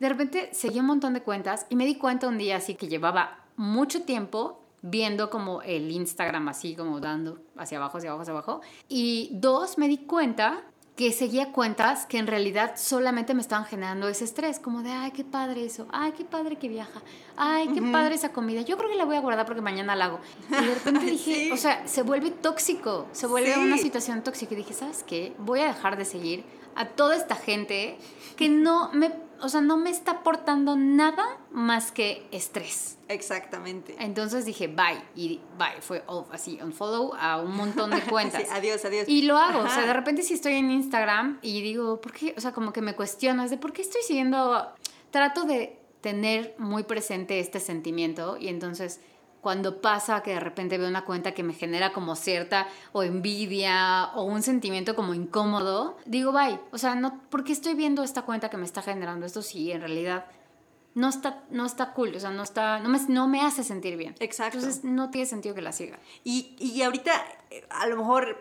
[0.00, 2.88] De repente seguí un montón de cuentas y me di cuenta un día así que
[2.88, 8.32] llevaba mucho tiempo viendo como el Instagram así como dando hacia abajo, hacia abajo, hacia
[8.32, 8.60] abajo.
[8.88, 10.62] Y dos, me di cuenta
[10.96, 15.10] que seguía cuentas que en realidad solamente me estaban generando ese estrés, como de, ay,
[15.10, 17.02] qué padre eso, ay, qué padre que viaja,
[17.36, 20.04] ay, qué padre esa comida, yo creo que la voy a guardar porque mañana la
[20.04, 20.20] hago.
[20.48, 24.54] Y de repente dije, o sea, se vuelve tóxico, se vuelve una situación tóxica.
[24.54, 25.34] Y dije, ¿sabes qué?
[25.38, 26.44] Voy a dejar de seguir
[26.76, 27.98] a toda esta gente
[28.36, 29.12] que no me,
[29.44, 32.96] o sea, no me está aportando nada más que estrés.
[33.08, 33.94] Exactamente.
[33.98, 36.02] Entonces dije, bye, y bye, fue
[36.32, 38.44] así, unfollow a un montón de cuentas.
[38.50, 39.08] adiós, adiós.
[39.08, 42.34] Y lo hago, o sea, de repente si estoy en Instagram y digo, ¿por qué?
[42.36, 44.72] O sea, como que me cuestiono, es de, ¿por qué estoy siguiendo?
[45.10, 49.00] Trato de tener muy presente este sentimiento y entonces
[49.44, 54.06] cuando pasa que de repente veo una cuenta que me genera como cierta o envidia
[54.14, 58.22] o un sentimiento como incómodo, digo, bye, o sea, no, ¿por qué estoy viendo esta
[58.22, 60.24] cuenta que me está generando esto si en realidad
[60.94, 63.98] no está, no está cool, o sea, no, está, no, me, no me hace sentir
[63.98, 64.14] bien.
[64.18, 64.56] Exacto.
[64.56, 65.98] Entonces no tiene sentido que la siga.
[66.24, 67.12] Y, y ahorita,
[67.50, 68.38] eh, a lo mejor,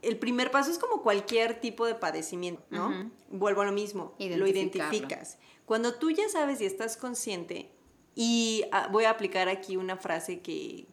[0.00, 3.10] el primer paso es como cualquier tipo de padecimiento, ¿no?
[3.28, 5.36] Vuelvo a lo mismo, lo identificas.
[5.66, 7.75] Cuando tú ya sabes y estás consciente,
[8.18, 10.86] y ah, voy a aplicar aquí una frase que,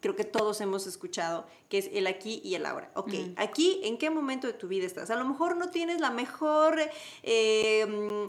[0.00, 2.90] creo que todos hemos escuchado, que es el aquí y el ahora.
[2.94, 5.10] Ok, aquí, ¿en qué momento de tu vida estás?
[5.10, 6.80] A lo mejor no tienes la mejor
[7.22, 8.26] eh,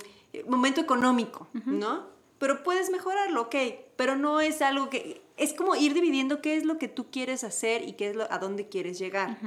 [0.48, 2.08] momento económico, ¿no?
[2.38, 3.56] Pero puedes mejorarlo, ok,
[3.96, 5.22] pero no es algo que...
[5.38, 8.30] Es como ir dividiendo qué es lo que tú quieres hacer y qué es lo,
[8.32, 9.38] a dónde quieres llegar.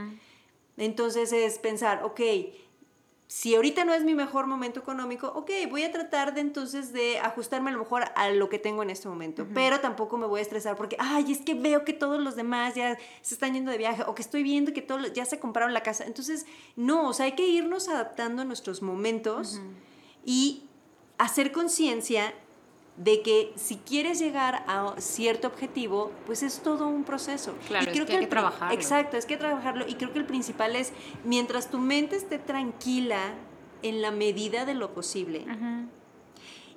[0.79, 2.21] Entonces es pensar, ok,
[3.29, 7.19] si ahorita no es mi mejor momento económico, ok, voy a tratar de entonces de
[7.19, 10.39] ajustarme a lo mejor a lo que tengo en este momento, pero tampoco me voy
[10.39, 13.71] a estresar porque, ay, es que veo que todos los demás ya se están yendo
[13.71, 16.05] de viaje o que estoy viendo que todos ya se compraron la casa.
[16.07, 19.61] Entonces, no, o sea, hay que irnos adaptando a nuestros momentos
[20.25, 20.63] y
[21.19, 22.33] hacer conciencia
[22.99, 27.55] de que si quieres llegar a cierto objetivo, pues es todo un proceso.
[27.69, 28.75] Claro, creo que, hay que trabajarlo.
[28.75, 30.93] Exacto, es que trabajarlo y creo que el principal es,
[31.25, 33.35] mientras tu mente esté tranquila
[33.83, 35.47] en la medida de lo posible,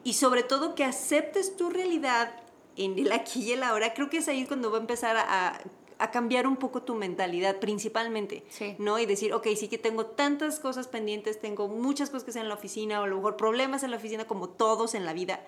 [0.03, 2.31] y sobre todo que aceptes tu realidad
[2.77, 5.59] en el aquí y el ahora, creo que es ahí cuando va a empezar a,
[6.01, 8.43] a cambiar un poco tu mentalidad principalmente,
[8.79, 8.97] ¿no?
[8.97, 12.49] Y decir, ok, sí que tengo tantas cosas pendientes, tengo muchas cosas que hacer en
[12.49, 15.45] la oficina o a lo mejor problemas en la oficina como todos en la vida,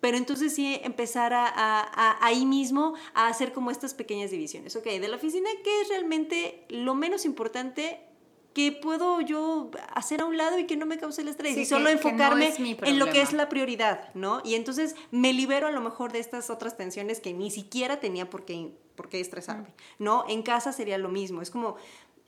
[0.00, 4.76] pero entonces sí empezar a, ahí mismo a hacer como estas pequeñas divisiones.
[4.76, 8.00] Ok, de la oficina, ¿qué es realmente lo menos importante
[8.54, 11.64] que puedo yo hacer a un lado y que no me cause el estrés y
[11.64, 14.42] solo enfocarme en lo que es la prioridad, ¿no?
[14.44, 18.28] Y entonces me libero a lo mejor de estas otras tensiones que ni siquiera tenía
[18.28, 20.24] por qué, por qué estresarme, ¿no?
[20.28, 21.74] En casa sería lo mismo, es como,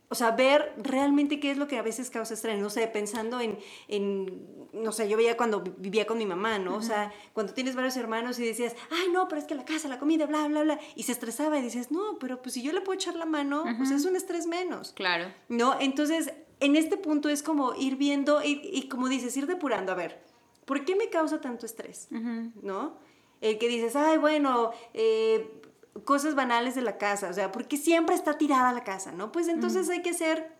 [0.08, 3.40] o sea, ver realmente qué es lo que a veces causa estrés, no sé, pensando
[3.40, 3.56] en,
[3.86, 6.74] en no sé, yo veía cuando vivía con mi mamá, ¿no?
[6.74, 9.86] O sea, cuando tienes varios hermanos y decías, ay, no, pero es que la casa,
[9.86, 12.72] la comida, bla, bla, bla, y se estresaba y dices, no, pero pues si yo
[12.72, 14.92] le puedo echar la mano, pues es un estrés menos.
[14.94, 15.32] Claro.
[15.48, 15.78] ¿No?
[15.78, 19.94] Entonces, en este punto es como ir viendo y, y como dices, ir depurando, a
[19.94, 20.20] ver,
[20.64, 22.08] ¿por qué me causa tanto estrés?
[22.10, 22.98] ¿No?
[23.40, 25.60] El que dices, ay, bueno, eh,
[26.04, 29.30] cosas banales de la casa, o sea, porque siempre está tirada la casa, ¿no?
[29.30, 30.52] Pues entonces hay que hacer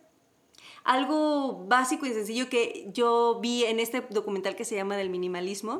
[0.85, 5.79] algo básico y sencillo que yo vi en este documental que se llama Del minimalismo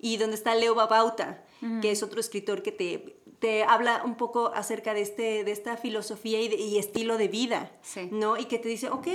[0.00, 1.44] y donde está Leo Babauta,
[1.82, 5.76] que es otro escritor que te, te habla un poco acerca de, este, de esta
[5.76, 7.72] filosofía y, estilo de vida,
[8.10, 8.38] ¿no?
[8.38, 9.06] Y que te dice, ok,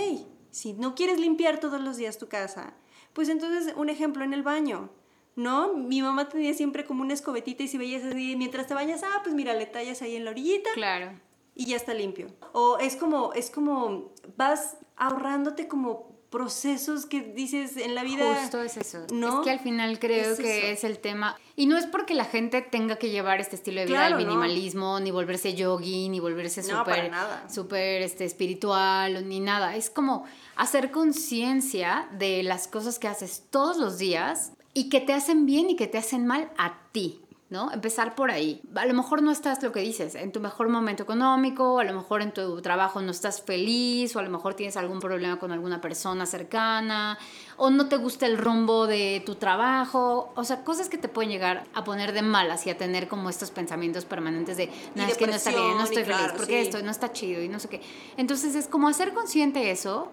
[0.52, 2.76] si no quieres limpiar todos los días tu casa,
[3.13, 4.91] pues entonces un ejemplo en el baño,
[5.36, 5.74] ¿no?
[5.74, 9.22] Mi mamá tenía siempre como una escobetita y si veías así, mientras te bañas, ah,
[9.24, 10.69] pues mira, le tallas ahí en la orillita.
[10.74, 11.12] Claro.
[11.56, 12.28] Y ya está limpio.
[12.54, 18.36] O es como, es como, vas ahorrándote como procesos que dices en la vida.
[18.41, 19.06] Justo es eso.
[19.13, 19.38] ¿no?
[19.38, 21.38] Es que al final creo que es el tema.
[21.56, 25.00] Y no es porque la gente tenga que llevar este estilo de vida, el minimalismo,
[25.00, 27.12] ni volverse yogi, ni volverse súper
[27.48, 29.76] super, este, espiritual, ni nada.
[29.76, 35.14] Es como hacer conciencia de las cosas que haces todos los días y que te
[35.14, 37.24] hacen bien y que te hacen mal a ti.
[37.54, 37.72] ¿no?
[37.72, 38.60] Empezar por ahí.
[38.74, 41.94] A lo mejor no estás lo que dices, en tu mejor momento económico, a lo
[41.94, 45.52] mejor en tu trabajo no estás feliz, o a lo mejor tienes algún problema con
[45.52, 47.20] alguna persona cercana,
[47.58, 51.30] o no te gusta el rumbo de tu trabajo, o sea, cosas que te pueden
[51.30, 55.16] llegar a poner de malas y a tener como estos pensamientos permanentes de, no, es
[55.16, 57.70] que no está bien, no estoy feliz, porque esto no está chido y no sé
[57.70, 57.82] qué.
[58.18, 60.12] Entonces es como hacer consciente eso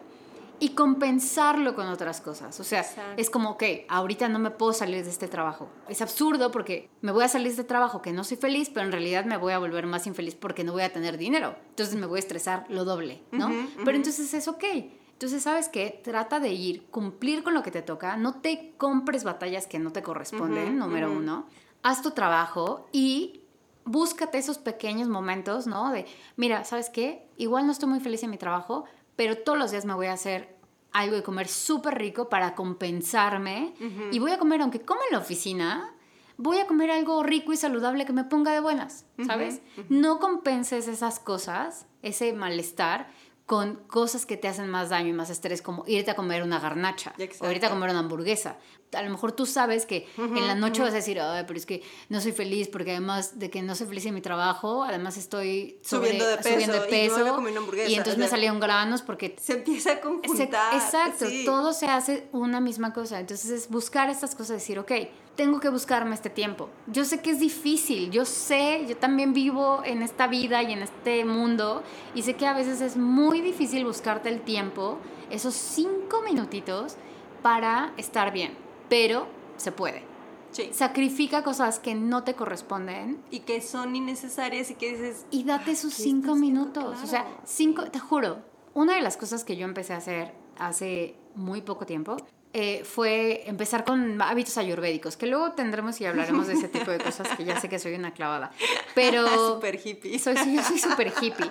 [0.61, 2.61] y compensarlo con otras cosas.
[2.61, 2.85] O sea,
[3.17, 5.71] es como, que ahorita no me puedo salir de este trabajo.
[5.89, 8.85] Es absurdo porque me voy a salir de este trabajo que no soy feliz, pero
[8.85, 11.57] en realidad me voy a volver más infeliz porque no voy a tener dinero.
[11.71, 13.51] Entonces me voy a estresar lo doble, ¿no?
[13.85, 14.65] Pero entonces es ok.
[15.13, 16.01] Entonces, ¿sabes qué?
[16.03, 19.93] Trata de ir, cumplir con lo que te toca, no te compres batallas que no
[19.93, 21.47] te corresponden, número uno.
[21.83, 23.41] Haz tu trabajo y
[23.85, 25.91] búscate esos pequeños momentos, ¿no?
[25.91, 27.27] De, mira, ¿sabes qué?
[27.37, 28.85] Igual no estoy muy feliz en mi trabajo,
[29.17, 30.57] pero todos los días me voy a hacer
[30.93, 33.75] algo de comer súper rico para compensarme.
[34.11, 35.95] Y voy a comer, aunque coma en la oficina,
[36.37, 39.61] voy a comer algo rico y saludable que me ponga de buenas, ¿sabes?
[39.89, 43.09] No compenses esas cosas, ese malestar,
[43.51, 46.61] con cosas que te hacen más daño y más estrés, como irte a comer una
[46.61, 48.59] garnacha o irte a comer una hamburguesa.
[48.93, 51.67] A lo mejor tú sabes que en la noche vas a decir, Ay, pero es
[51.67, 55.17] que no soy feliz porque además de que no soy feliz en mi trabajo, además
[55.17, 57.41] estoy subiendo de peso, subiendo de peso
[57.89, 59.35] y, entonces me salieron granos porque...
[59.41, 60.73] Se empieza a conjuntar.
[60.73, 63.19] exacto, todo se hace una misma cosa.
[63.19, 64.93] Entonces es buscar estas cosas, decir, ok,
[65.37, 66.69] tengo que buscarme este tiempo.
[66.87, 70.83] Yo sé que es difícil, yo sé, yo también vivo en esta vida y en
[70.83, 71.83] este mundo
[72.15, 74.99] y sé que a veces es muy difícil buscarte el tiempo,
[75.31, 76.97] esos cinco minutitos
[77.43, 78.55] para estar bien,
[78.89, 80.05] pero se puede.
[80.51, 80.71] Sí.
[80.73, 83.23] Sacrifica cosas que no te corresponden.
[83.31, 85.25] Y que son innecesarias y que dices...
[85.31, 86.99] Y date esos cinco minutos.
[87.05, 88.43] O sea, cinco, te juro,
[88.75, 92.17] una de las cosas que yo empecé a hacer hace muy poco tiempo
[92.53, 96.99] eh, fue empezar con hábitos ayurvédicos, que luego tendremos y hablaremos de ese tipo de
[96.99, 98.51] cosas, que ya sé que soy una clavada.
[98.95, 99.27] Pero...
[99.55, 100.19] Súper hippie.
[100.19, 101.51] Soy, yo soy súper hippie.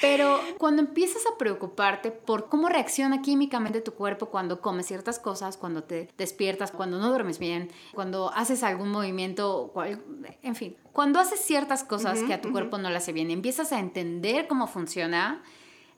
[0.00, 5.56] Pero cuando empiezas a preocuparte por cómo reacciona químicamente tu cuerpo cuando comes ciertas cosas,
[5.56, 9.72] cuando te despiertas, cuando no duermes bien, cuando haces algún movimiento,
[10.42, 13.72] en fin, cuando haces ciertas cosas que a tu cuerpo no le hace bien, empiezas
[13.72, 15.42] a entender cómo funciona,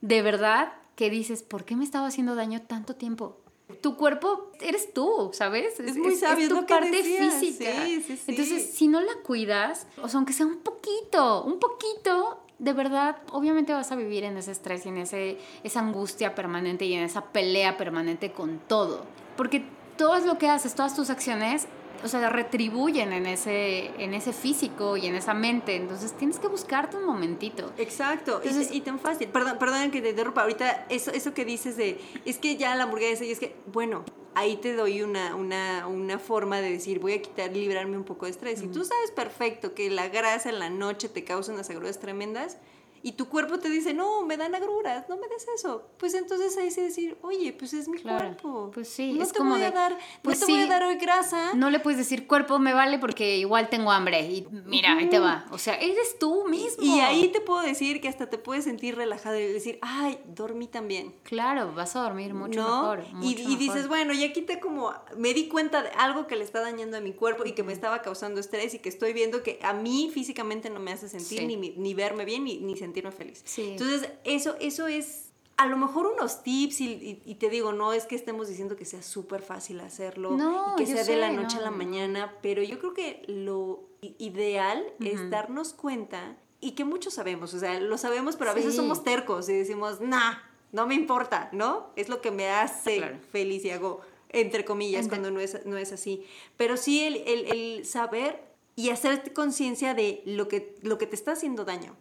[0.01, 3.42] de verdad que dices, ¿por qué me estaba haciendo daño tanto tiempo?
[3.81, 5.79] Tu cuerpo eres tú, ¿sabes?
[5.81, 7.87] Es, muy sabio, es, tu parte física.
[8.27, 13.17] Entonces, si no la cuidas, o sea, aunque sea un poquito, un poquito, de verdad,
[13.33, 17.03] obviamente vas a vivir en ese estrés y en ese, esa angustia permanente y en
[17.03, 19.05] esa pelea permanente con todo.
[19.37, 19.65] Porque
[19.97, 21.67] todo lo que haces, todas tus acciones
[22.05, 25.77] o sea, retribuyen en ese, en ese físico y en esa mente.
[25.77, 27.73] Entonces tienes que buscarte un momentito.
[27.79, 28.41] Exacto.
[28.71, 29.29] y, tan fácil.
[29.29, 30.43] Perdón, perdón que te interrumpa.
[30.43, 34.05] Ahorita eso, eso que dices de, es que ya la hamburguesa y es que, bueno,
[34.35, 38.27] ahí te doy una, una, una forma de decir, voy a quitar, librarme un poco
[38.27, 38.63] de estrés.
[38.63, 42.59] Y tú sabes perfecto que la grasa en la noche te causa unas agruras tremendas,
[43.03, 45.89] y tu cuerpo te dice, no, me dan agruras, no me des eso.
[45.99, 48.71] Pues entonces ahí se decir, oye, pues es mi cuerpo.
[48.73, 50.85] Pues sí, no es te como voy a dar, pues no te voy a dar
[50.85, 51.55] hoy grasa.
[51.55, 54.21] No le puedes decir, cuerpo me vale porque igual tengo hambre.
[54.23, 55.47] Y mira, ahí te va.
[55.51, 56.85] O sea, eres tú mismo.
[56.85, 60.69] Y ahí te puedo decir que hasta te puedes sentir relajado y decir, ay, dormí
[60.69, 61.13] también.
[61.25, 63.05] Claro, vas a dormir mucho mejor.
[63.21, 66.61] y, y dices, bueno, ya quité como, me di cuenta de algo que le está
[66.61, 69.59] dañando a mi cuerpo y que me estaba causando estrés y que estoy viendo que
[69.63, 73.43] a mí físicamente no me hace sentir ni, ni verme bien ni, ni sentirme feliz.
[73.45, 73.71] Sí.
[73.71, 78.17] Entonces, eso, eso es a lo mejor unos tips y, te digo, no es que
[78.17, 80.37] estemos diciendo que sea súper fácil hacerlo
[80.77, 83.85] y que sea de la noche a la mañana, pero yo creo que lo
[84.19, 88.75] ideal es darnos cuenta y que muchos sabemos, o sea, lo sabemos, pero a veces
[88.75, 90.35] somos tercos y decimos, nah,
[90.73, 91.91] no me importa, ¿no?
[91.97, 94.01] Es lo que me hace feliz y hago,
[94.31, 96.25] entre comillas, cuando no es, no es así.
[96.57, 98.43] Pero sí el, el, el saber
[98.75, 101.95] y hacerte conciencia de lo que, lo que te está haciendo daño.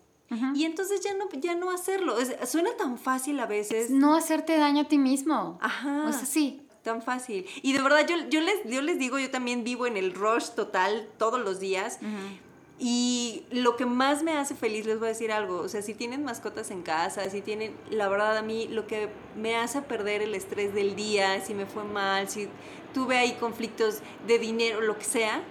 [0.53, 2.15] Y entonces ya no, ya no hacerlo.
[2.45, 3.89] suena tan fácil a veces.
[3.89, 5.57] No hacerte daño a ti mismo.
[5.61, 6.05] Ajá.
[6.07, 6.61] O sea, sí.
[6.83, 7.45] Tan fácil.
[7.61, 10.49] Y de verdad, yo, yo, les, yo les digo, yo también vivo en el rush
[10.55, 11.99] total todos los días.
[12.83, 15.93] Y lo que más me hace feliz, les voy a decir algo, o sea, si
[15.93, 20.23] tienen mascotas en casa, si tienen, la verdad a mí lo que me hace perder
[20.23, 22.47] el estrés del día, si me fue mal, si
[22.91, 25.43] tuve ahí conflictos de dinero, lo que sea,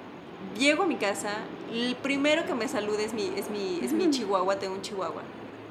[0.59, 1.39] llego a mi casa,
[1.73, 5.23] el primero que me salude es mi, es mi, es mi chihuahua, tengo un chihuahua.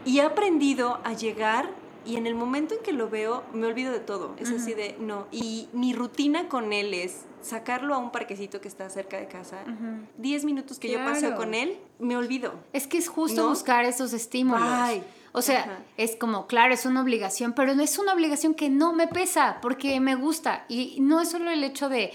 [0.05, 1.69] Y he aprendido a llegar
[2.05, 4.35] y en el momento en que lo veo me olvido de todo.
[4.39, 5.27] Es así de, no.
[5.31, 9.57] Y mi rutina con él es sacarlo a un parquecito que está cerca de casa.
[10.17, 12.53] Diez minutos que yo paseo con él, me olvido.
[12.73, 14.63] Es que es justo buscar esos estímulos.
[15.31, 18.93] O sea, es como, claro, es una obligación, pero no es una obligación que no
[18.93, 20.65] me pesa porque me gusta.
[20.69, 22.11] Y no es solo el hecho de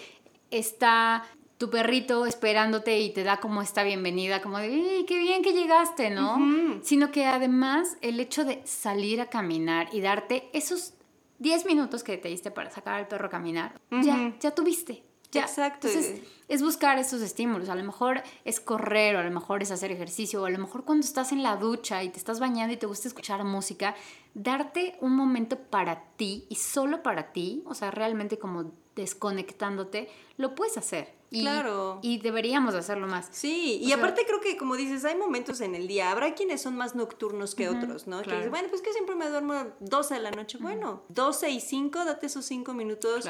[0.51, 1.25] está
[1.59, 6.11] tu perrito esperándote y te da como esta bienvenida, como de, qué bien que llegaste,
[6.11, 6.81] ¿no?
[6.83, 10.95] Sino que además el hecho de salir a caminar y darte esos
[11.39, 15.03] 10 minutos que te diste para sacar al perro a caminar, ya, ya tuviste.
[15.31, 15.43] Ya.
[15.43, 15.89] Exacto.
[15.89, 17.69] Entonces, es buscar esos estímulos.
[17.69, 20.59] A lo mejor es correr, o a lo mejor es hacer ejercicio, o a lo
[20.59, 23.97] mejor cuando estás en la ducha y te estás bañando y te gusta escuchar música,
[24.35, 30.55] darte un momento para ti y solo para ti, o sea, realmente como desconectándote, lo
[30.55, 31.13] puedes hacer.
[31.35, 31.99] Y, claro.
[32.03, 33.29] Y deberíamos hacerlo más.
[33.31, 36.11] Sí, y aparte creo que, como dices, hay momentos en el día.
[36.11, 38.23] Habrá quienes son más nocturnos que otros, ¿no?
[38.23, 40.59] Que dicen, bueno, pues que siempre me duermo 12 de la noche.
[40.61, 43.29] Bueno, 12 y 5, date esos 5 minutos.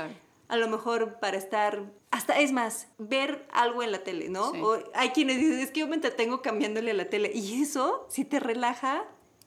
[0.49, 4.51] A lo mejor para estar, hasta es más, ver algo en la tele, ¿no?
[4.51, 7.33] O hay quienes dicen, es que yo me entretengo cambiándole a la tele.
[7.35, 9.05] Y eso, si te relaja.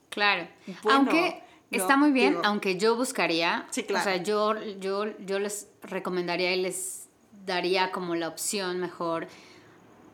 [0.09, 0.47] Claro.
[0.89, 4.01] Aunque Está muy bien, aunque yo buscaría, sí, claro.
[4.01, 7.06] o sea, yo, yo, yo les recomendaría y les
[7.47, 9.27] daría como la opción mejor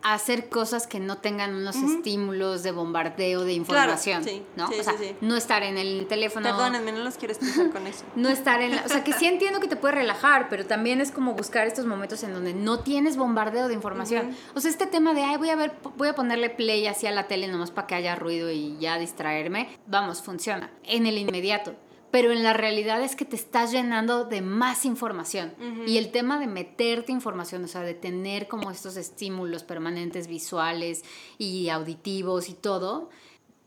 [0.04, 4.22] hacer cosas que no tengan unos estímulos de bombardeo de información,
[4.58, 4.68] ¿no?
[4.68, 6.46] o sea, no estar en el teléfono.
[6.46, 8.04] Perdónenme, no los quiero estar con eso.
[8.16, 11.00] no estar en la, o sea, que sí entiendo que te puede relajar, pero también
[11.00, 14.36] es como buscar estos momentos en donde no tienes bombardeo de información.
[14.54, 17.12] O sea, este tema de, ay, voy a ver, voy a ponerle play así a
[17.12, 20.70] la tele nomás para que haya ruido y ya distraerme, vamos, funciona.
[20.84, 21.76] En el inmediato
[22.14, 25.52] pero en la realidad es que te estás llenando de más información.
[25.88, 31.04] Y el tema de meterte información, o sea, de tener como estos estímulos permanentes visuales
[31.40, 33.10] y auditivos y todo,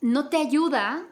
[0.00, 1.08] no te ayuda.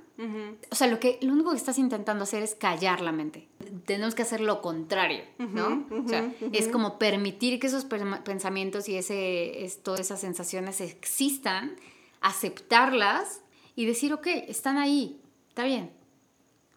[0.70, 3.48] O sea, lo, que, lo único que estás intentando hacer es callar la mente.
[3.84, 5.88] Tenemos que hacer lo contrario, ¿no?
[5.90, 11.74] o sea, es como permitir que esos pensamientos y ese, todas esas sensaciones existan,
[12.20, 13.40] aceptarlas
[13.74, 15.90] y decir, ok, están ahí, está bien,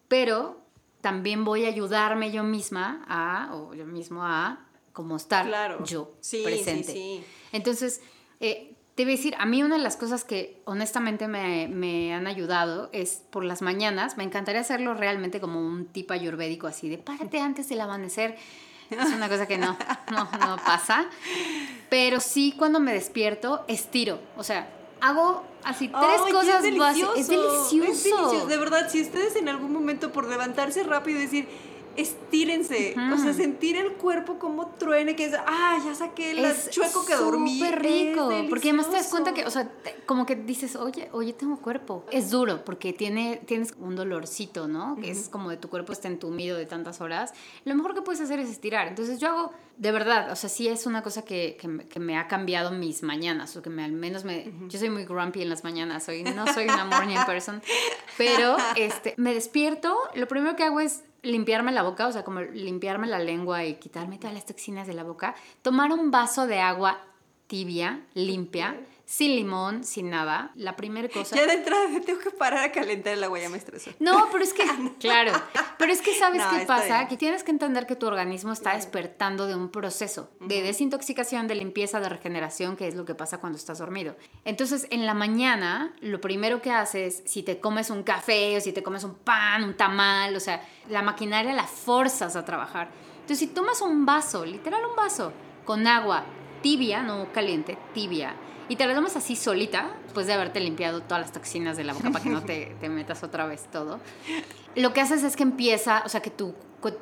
[0.08, 0.60] pero
[1.00, 7.22] también voy a ayudarme yo misma a, o yo mismo a, como estar yo presente.
[7.52, 8.00] Entonces,
[8.40, 12.26] eh, te voy a decir, a mí una de las cosas que honestamente me, han
[12.26, 16.98] ayudado es por las mañanas, me encantaría hacerlo realmente como un tipo ayurvédico así, de
[16.98, 18.36] párate antes del amanecer.
[18.90, 19.76] Es una cosa que no,
[20.10, 21.08] no, no pasa.
[21.90, 24.18] Pero sí cuando me despierto, estiro.
[24.36, 27.92] O sea, hago así tres cosas es delicioso, es delicioso.
[27.92, 28.46] Es delicioso.
[28.46, 31.48] De verdad, si ustedes en algún momento por levantarse rápido y decir,
[31.98, 32.94] estírense.
[33.12, 37.14] O sea, sentir el cuerpo como truene, que es, ah, ya saqué el chueco que
[37.14, 37.58] dormí.
[37.58, 38.30] Súper rico.
[38.48, 39.70] porque además te das cuenta que, o sea,
[40.06, 42.04] como que dices, oye, oye, tengo cuerpo.
[42.10, 44.96] Es duro porque tiene, tienes un dolorcito, ¿no?
[44.96, 47.34] Que es como de tu cuerpo está entumido de tantas horas.
[47.64, 48.88] Lo mejor que puedes hacer es estirar.
[48.88, 52.28] Entonces yo hago, de verdad, o sea, sí es una cosa que, que, me ha
[52.28, 55.64] cambiado mis mañanas, o que me, al menos me, yo soy muy grumpy en las
[55.64, 57.60] mañanas, soy, no soy una morning person,
[58.16, 62.40] pero este, me despierto, lo primero que hago es limpiarme la boca, o sea, como
[62.40, 66.60] limpiarme la lengua y quitarme todas las toxinas de la boca, tomar un vaso de
[66.60, 67.00] agua
[67.46, 70.52] tibia, limpia, sin limón, sin nada.
[70.54, 71.34] La primera cosa.
[71.34, 73.90] Ya de entrada tengo que parar a calentar el agua, ya me estreso.
[74.00, 74.64] No, pero es que,
[75.00, 75.32] claro,
[75.78, 79.46] pero es que sabes qué pasa, que tienes que entender que tu organismo está despertando
[79.46, 83.56] de un proceso de desintoxicación, de limpieza, de regeneración, que es lo que pasa cuando
[83.56, 84.14] estás dormido.
[84.44, 88.74] Entonces, en la mañana, lo primero que haces, si te comes un café o si
[88.74, 92.90] te comes un pan, un tamal, o sea, la maquinaria la forzas a trabajar.
[93.22, 95.32] Entonces, si tomas un vaso, literal un vaso,
[95.64, 96.26] con agua
[96.60, 98.34] tibia, no caliente, tibia,
[98.68, 101.92] y te la tomas así solita, después de haberte limpiado todas las toxinas de la
[101.92, 104.00] boca para que no te, te metas otra vez todo,
[104.74, 106.54] lo que haces es que empieza, o sea, que tu,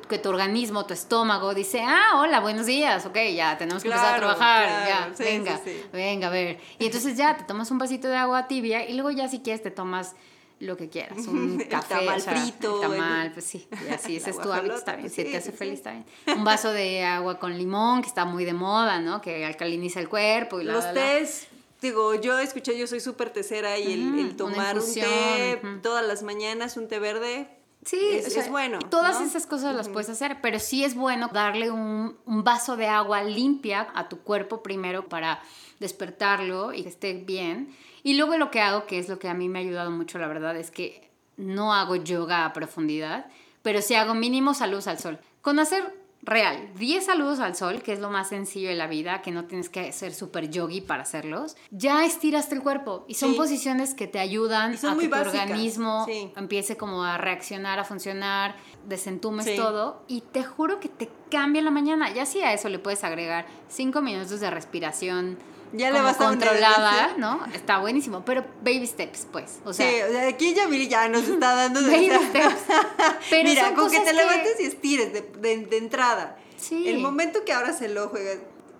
[0.09, 4.15] que tu organismo, tu estómago dice, ah, hola, buenos días, ok, ya tenemos que empezar
[4.15, 5.59] a trabajar, ya, venga,
[5.93, 6.59] venga, a ver.
[6.79, 9.61] Y entonces ya te tomas un vasito de agua tibia y luego ya si quieres
[9.61, 10.15] te tomas
[10.59, 14.51] lo que quieras, un café, tamal frito, tamal, pues sí, y así ese es tu
[14.51, 16.05] hábito, está bien, si te hace feliz, está bien.
[16.35, 19.21] Un vaso de agua con limón, que está muy de moda, ¿no?
[19.21, 21.46] Que alcaliniza el cuerpo y la, Los tés
[21.81, 26.77] digo, yo escuché, yo soy súper tecera y el, tomar un té todas las mañanas,
[26.77, 27.49] un té verde.
[27.85, 28.79] Sí, es, bueno.
[28.79, 32.87] Todas esas cosas las puedes hacer, pero sí es bueno darle un, un, vaso de
[32.87, 35.41] agua limpia a tu cuerpo primero para
[35.79, 37.73] despertarlo y que esté bien.
[38.03, 40.17] Y luego lo que hago, que es lo que a mí me ha ayudado mucho,
[40.17, 43.27] la verdad, es que no hago yoga a profundidad,
[43.61, 45.19] pero sí hago mínimo salud al sol.
[45.41, 45.93] Con hacer
[46.27, 49.45] real, 10 saludos al sol, que es lo más sencillo de la vida, que no
[49.45, 54.07] tienes que ser súper yogi para hacerlos, ya estiraste el cuerpo y son posiciones que
[54.07, 60.03] te ayudan a que tu organismo empiece como a reaccionar, a funcionar, desentumes todo.
[60.07, 62.13] Y te juro que te cambia la mañana.
[62.13, 65.37] Ya si a eso le puedes agregar 5 minutos de respiración
[65.73, 67.45] ya le vas controlada, ¿no?
[67.53, 72.11] Está buenísimo, pero baby steps, pues, o sea, sí, aquí ya nos está dando baby
[72.29, 72.55] steps.
[73.29, 76.37] Pero mira, con que te levantes y estires de, de, entrada.
[76.57, 76.87] Sí.
[76.87, 78.17] El momento que abras el ojo,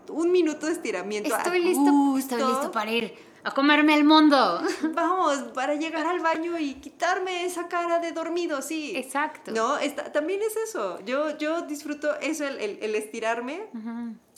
[0.10, 1.36] un minuto de estiramiento.
[1.36, 4.62] Estoy listo, estoy listo para ir a comerme el mundo.
[4.94, 8.94] Vamos, para llegar al baño y quitarme esa cara de dormido, sí.
[8.96, 9.52] Exacto.
[9.52, 11.00] No, está, también es eso.
[11.06, 13.68] Yo, yo disfruto eso, el, el, estirarme.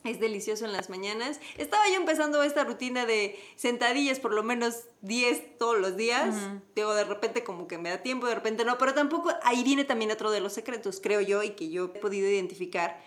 [0.05, 1.41] Es delicioso en las mañanas.
[1.57, 6.35] Estaba yo empezando esta rutina de sentadillas por lo menos 10 todos los días.
[6.73, 9.83] Digo, de repente como que me da tiempo, de repente no, pero tampoco ahí viene
[9.83, 13.01] también otro de los secretos, creo yo, y que yo he podido identificar.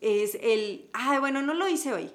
[0.00, 2.10] Es el, ah, bueno, no lo hice hoy,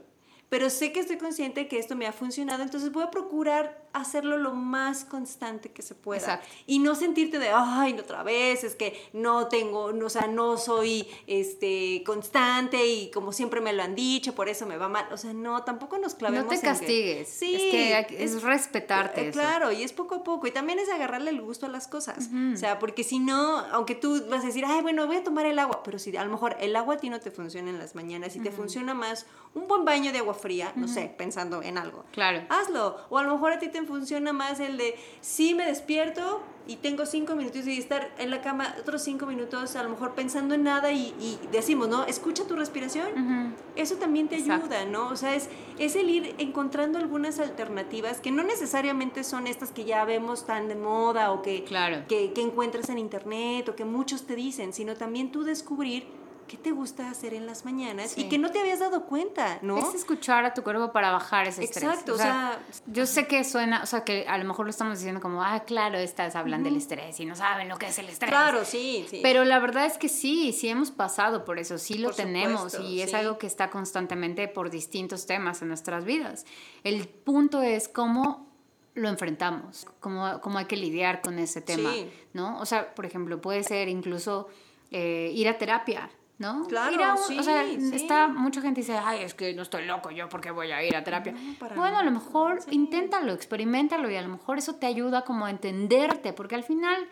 [0.49, 4.37] pero sé que estoy consciente que esto me ha funcionado, entonces voy a procurar hacerlo
[4.37, 6.41] lo más constante que se pueda.
[6.65, 10.57] Y no sentirte de, ay, otra vez, es que no tengo, no, o sea, no
[10.57, 15.05] soy este, constante y como siempre me lo han dicho, por eso me va mal.
[15.11, 16.45] O sea, no, tampoco nos clavemos.
[16.45, 17.29] No te castigues.
[17.29, 17.55] sí.
[17.55, 19.27] Es que es, respetarte.
[19.27, 20.47] Eh, claro, y es poco a poco.
[20.47, 22.29] Y también es agarrarle el gusto a las cosas.
[22.53, 25.45] O sea, porque si no, aunque tú vas a decir, ay, bueno, voy a tomar
[25.45, 27.79] el agua, pero si a lo mejor el agua a ti no te funciona en
[27.79, 31.61] las mañanas y te funciona más un buen baño de agua fría, no sé, pensando
[31.63, 32.05] en algo.
[32.11, 32.45] Claro.
[32.49, 32.97] Hazlo.
[33.09, 36.75] O a lo mejor a ti te funciona más el de, sí me despierto y
[36.75, 40.53] tengo cinco minutos y estar en la cama otros cinco minutos, a lo mejor pensando
[40.53, 42.05] en nada y, decimos, ¿no?
[42.05, 43.55] Escucha tu respiración.
[43.75, 45.07] Eso también te ayuda, ¿no?
[45.07, 45.49] O sea, es,
[45.79, 50.67] es el ir encontrando algunas alternativas que no necesariamente son estas que ya vemos tan
[50.67, 52.03] de moda o que, claro.
[52.07, 56.05] que, que encuentras en internet o que muchos te dicen, sino también tú descubrir
[56.49, 59.77] qué te gusta hacer en las mañanas y que no te habías dado cuenta, ¿no?
[59.77, 61.83] Es escuchar a tu cuerpo para bajar ese estrés.
[61.83, 64.97] Exacto, o, sea, yo sé que suena, o sea, que a lo mejor lo estamos
[64.97, 68.09] diciendo como, ah, claro, estas hablan del estrés y no saben lo que es el
[68.09, 68.31] estrés.
[68.31, 69.19] Claro, sí, sí.
[69.21, 73.01] Pero la verdad es que sí, sí hemos pasado por eso, sí lo tenemos y
[73.01, 76.45] es algo que está constantemente por distintos temas en nuestras vidas.
[76.83, 78.49] El punto es cómo
[78.95, 81.91] lo enfrentamos, cómo, cómo hay que lidiar con ese tema,
[82.33, 82.59] ¿no?
[82.59, 84.47] O sea, por ejemplo, puede ser incluso
[84.91, 86.09] eh, ir a terapia,
[86.39, 86.65] ¿no?
[86.67, 90.29] Claro, sí, O sea, está, mucha gente dice, ay, es que no estoy loco yo
[90.29, 91.35] porque voy a ir a terapia.
[91.75, 95.49] bueno, a lo mejor inténtalo, experimentalo y a lo mejor eso te ayuda como a
[95.49, 97.07] entenderte, porque al final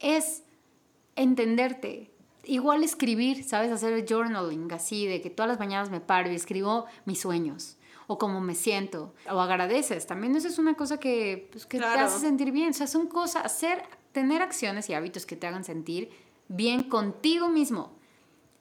[0.00, 0.42] es
[1.14, 2.10] entenderte.
[2.44, 3.70] Igual escribir, ¿sabes?
[3.70, 7.76] Hacer journaling, así, de que todas las mañanas me paro y escribo mis sueños
[8.08, 10.06] o cómo me siento, o agradeces.
[10.06, 12.70] También eso es una cosa que, pues, que te hace sentir bien.
[12.70, 13.82] O sea, son cosas, hacer,
[14.12, 16.10] tener acciones y hábitos que te hagan sentir
[16.48, 17.97] bien contigo mismo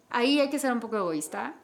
[0.09, 1.55] ahí hay que ser un poco egoísta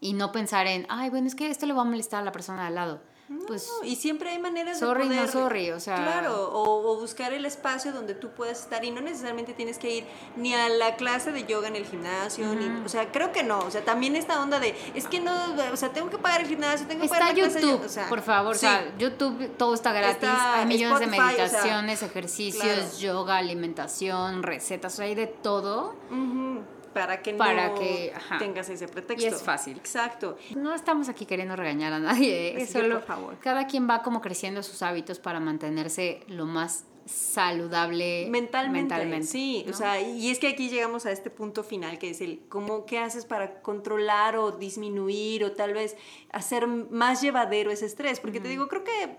[0.00, 2.32] y no pensar en, ay, bueno, es que esto le va a molestar a la
[2.32, 3.00] persona de al lado.
[3.46, 5.06] pues, y siempre hay maneras de poder...
[5.06, 5.96] no sorry, o sea...
[5.96, 10.04] Claro, o, buscar el espacio donde tú puedas estar y no necesariamente tienes que ir
[10.36, 13.60] ni a la clase de yoga en el gimnasio, ni, o sea, creo que no,
[13.60, 15.32] o sea, también esta onda de, es que no,
[15.72, 18.22] o sea, tengo que pagar el gimnasio, tengo que pagar la YouTube, o sea, por
[18.22, 24.94] favor, o sea, YouTube todo está gratis, hay millones de meditaciones, ejercicios, yoga, alimentación, recetas,
[24.94, 25.94] o sea, hay de todo
[26.98, 29.24] para que no que, tengas ese pretexto.
[29.24, 29.76] Y es fácil.
[29.76, 30.36] Exacto.
[30.56, 32.62] No estamos aquí queriendo regañar a nadie, ¿eh?
[32.62, 33.38] es solo por favor.
[33.40, 39.22] cada quien va como creciendo sus hábitos para mantenerse lo más saludable mentalmente.
[39.22, 42.42] sí, o sea, y es que aquí llegamos a este punto final que es el
[42.48, 45.96] cómo qué haces para controlar o disminuir o tal vez
[46.30, 49.16] hacer más llevadero ese estrés, porque te digo, creo que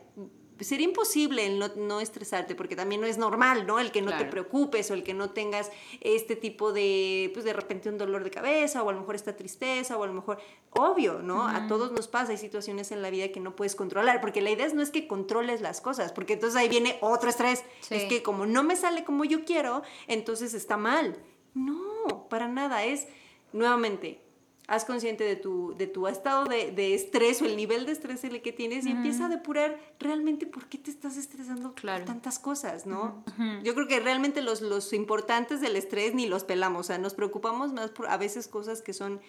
[0.66, 3.80] sería imposible el no, estresarte, porque también no es normal, ¿no?
[3.80, 7.54] El que no te preocupes o el que no tengas este tipo de, pues de
[7.54, 10.40] repente un dolor de cabeza o a lo mejor esta tristeza o a lo mejor,
[10.72, 11.48] obvio, ¿no?
[11.48, 14.52] A todos nos pasa, hay situaciones en la vida que no puedes controlar, porque la
[14.52, 18.22] idea no es que controles las cosas, porque entonces ahí viene otro estrés, es que
[18.24, 21.18] como no me sale como yo quiero, entonces está mal.
[21.54, 23.08] No, para nada, es
[23.54, 24.22] nuevamente
[24.70, 28.42] haz consciente de tu, de tu estado de, estrés o el nivel de estrés el
[28.42, 32.86] que tienes y empieza a depurar realmente por qué te estás estresando por tantas cosas,
[32.86, 33.24] ¿no?
[33.64, 37.16] Yo creo que realmente los, los importantes del estrés ni los pelamos, o sea, nos
[37.16, 39.20] preocupamos más por a veces cosas que son,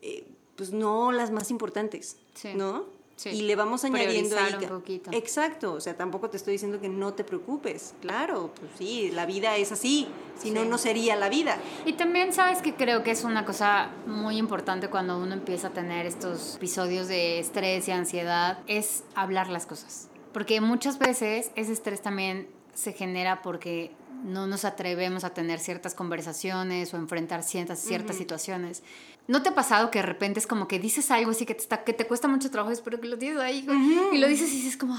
[0.00, 0.26] eh,
[0.56, 2.16] pues no las más importantes,
[2.54, 2.86] ¿no?
[3.26, 4.54] Y le vamos añadiendo ahí.
[4.54, 5.10] un poquito.
[5.12, 7.94] Exacto, o sea, tampoco te estoy diciendo que no te preocupes.
[8.00, 10.08] Claro, pues sí, la vida es así,
[10.40, 11.58] si no, no sería la vida.
[11.84, 15.70] Y también sabes que creo que es una cosa muy importante cuando uno empieza a
[15.70, 20.08] tener estos episodios de estrés y ansiedad, es hablar las cosas.
[20.32, 23.92] Porque muchas veces ese estrés también se genera porque
[24.24, 28.82] no nos atrevemos a tener ciertas conversaciones o enfrentar ciertas, ciertas situaciones.
[29.28, 31.60] ¿No te ha pasado que de repente es como que dices algo así que te,
[31.60, 33.66] está, que te cuesta mucho trabajo, pero que lo tienes ahí,
[34.12, 34.96] y lo dices y dices como...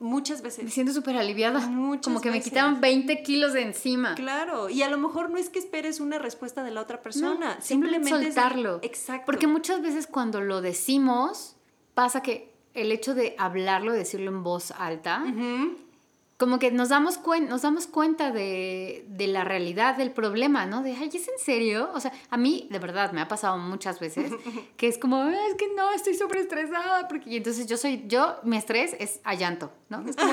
[0.00, 0.64] Muchas veces.
[0.64, 1.58] Me siento súper aliviada.
[1.66, 4.14] Muchas Como que me quitaban 20 kilos de encima.
[4.14, 7.60] Claro, y a lo mejor no es que esperes una respuesta de la otra persona,
[7.60, 8.78] simplemente soltarlo.
[8.82, 9.26] exacto.
[9.26, 11.56] Porque muchas veces cuando lo decimos,
[11.94, 15.24] pasa que el hecho de hablarlo, decirlo en voz alta,
[16.38, 17.18] como que nos damos,
[17.48, 20.84] nos damos cuenta de, de, la realidad del problema, ¿no?
[20.84, 21.90] De, ay, ¿es en serio?
[21.94, 24.30] O sea, a mí, de verdad, me ha pasado muchas veces
[24.76, 28.36] que es como, es que no, estoy súper estresada, porque y entonces yo soy, yo,
[28.44, 30.08] mi estrés es a llanto, ¿no?
[30.08, 30.32] Es como,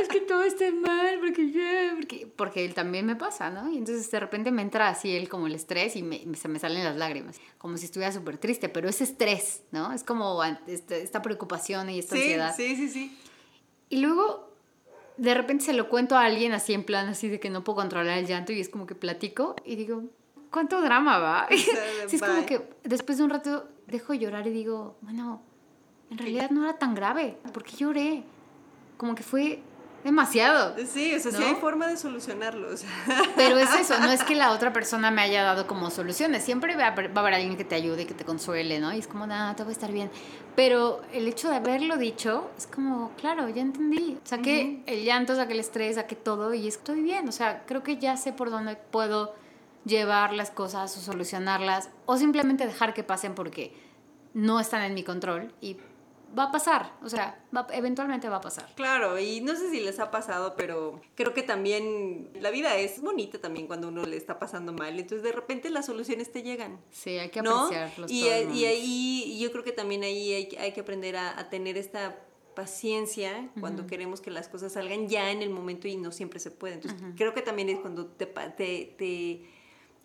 [0.00, 3.68] es que todo está mal, porque yo, porque, porque él también me pasa, ¿no?
[3.72, 6.60] Y entonces de repente me entra así él como el estrés y me, se me
[6.60, 9.92] salen las lágrimas, como si estuviera súper triste, pero es estrés, ¿no?
[9.92, 12.54] Es como esta, esta preocupación y esta ansiedad.
[12.56, 13.18] Sí, sí, sí.
[13.90, 14.48] Y luego
[15.18, 17.76] de repente se lo cuento a alguien así en plan así de que no puedo
[17.76, 20.04] controlar el llanto y es como que platico y digo,
[20.50, 21.48] ¿cuánto drama va?
[22.06, 25.42] sí, es como que después de un rato dejo de llorar y digo, bueno,
[26.10, 28.22] en realidad no era tan grave, porque lloré.
[28.96, 29.60] como que fue
[30.04, 30.74] demasiado.
[30.86, 32.84] Sí, o sea, sí hay forma de solucionarlos.
[33.36, 36.44] Pero es eso, no es que la otra persona me haya dado como soluciones.
[36.44, 38.92] Siempre va a haber, alguien que te ayude, que te consuele, ¿no?
[38.92, 40.10] Y es como, nada, todo va a estar bien.
[40.56, 44.18] Pero el hecho de haberlo dicho es como, claro, ya entendí.
[44.24, 47.28] Saqué el llanto, saqué el estrés, saqué todo y estoy bien.
[47.28, 49.34] O sea, creo que ya sé por dónde puedo
[49.84, 53.72] llevar las cosas o solucionarlas o simplemente dejar que pasen porque
[54.34, 55.76] no están en mi control y
[56.36, 58.66] va a pasar, o sea, eventualmente va a pasar.
[58.74, 63.00] Claro, y no sé si les ha pasado, pero creo que también la vida es
[63.00, 66.80] bonita también cuando uno le está pasando mal, entonces de repente las soluciones te llegan.
[66.90, 68.10] Sí, hay que apreciarlos.
[68.10, 72.18] Y, y ahí yo creo que también ahí hay, hay que aprender a, tener esta
[72.54, 76.50] paciencia cuando queremos que las cosas salgan ya en el momento y no siempre se
[76.50, 76.74] puede.
[76.74, 79.57] Entonces, creo que también es cuando te, te, te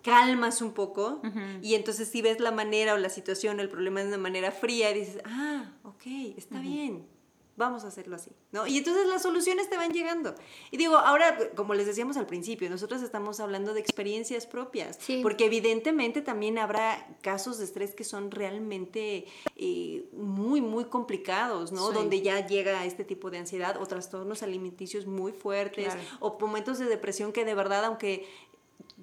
[0.04, 1.22] calmas un poco
[1.62, 4.52] y entonces si ves la manera o la situación o el problema de una manera
[4.52, 6.06] fría y dices, ah, ok,
[6.38, 7.08] está bien,
[7.56, 8.66] vamos a hacerlo así, ¿no?
[8.66, 10.34] Y entonces las soluciones te van llegando.
[10.72, 15.46] Y digo, ahora, como les decíamos al principio, nosotros estamos hablando de experiencias propias, porque
[15.46, 19.26] evidentemente también habrá casos de estrés que son realmente
[19.56, 21.92] eh, muy, muy complicados, ¿no?
[21.92, 26.86] Donde ya llega este tipo de ansiedad o trastornos alimenticios muy fuertes o momentos de
[26.86, 28.28] depresión que de verdad, aunque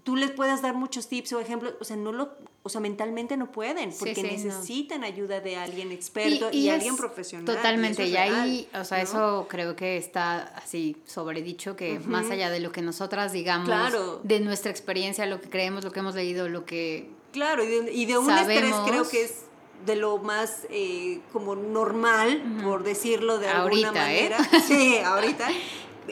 [0.05, 2.31] tú les puedas dar muchos tips o ejemplos, o sea, no lo,
[2.62, 7.45] o sea, mentalmente no pueden, porque necesitan ayuda de alguien experto y, alguien profesional.
[7.45, 12.61] Totalmente, y, ahí, o sea, eso creo que está así sobredicho, que más allá de
[12.61, 13.70] lo que nosotras digamos,
[14.22, 17.11] de nuestra experiencia, lo que creemos, lo que hemos leído, lo que...
[17.33, 19.45] Claro, y de, un estrés creo que es
[19.87, 24.31] de lo más eh, como normal, por decirlo de alguna ¿eh?
[24.31, 24.39] manera.
[24.66, 25.49] Sí, ahorita.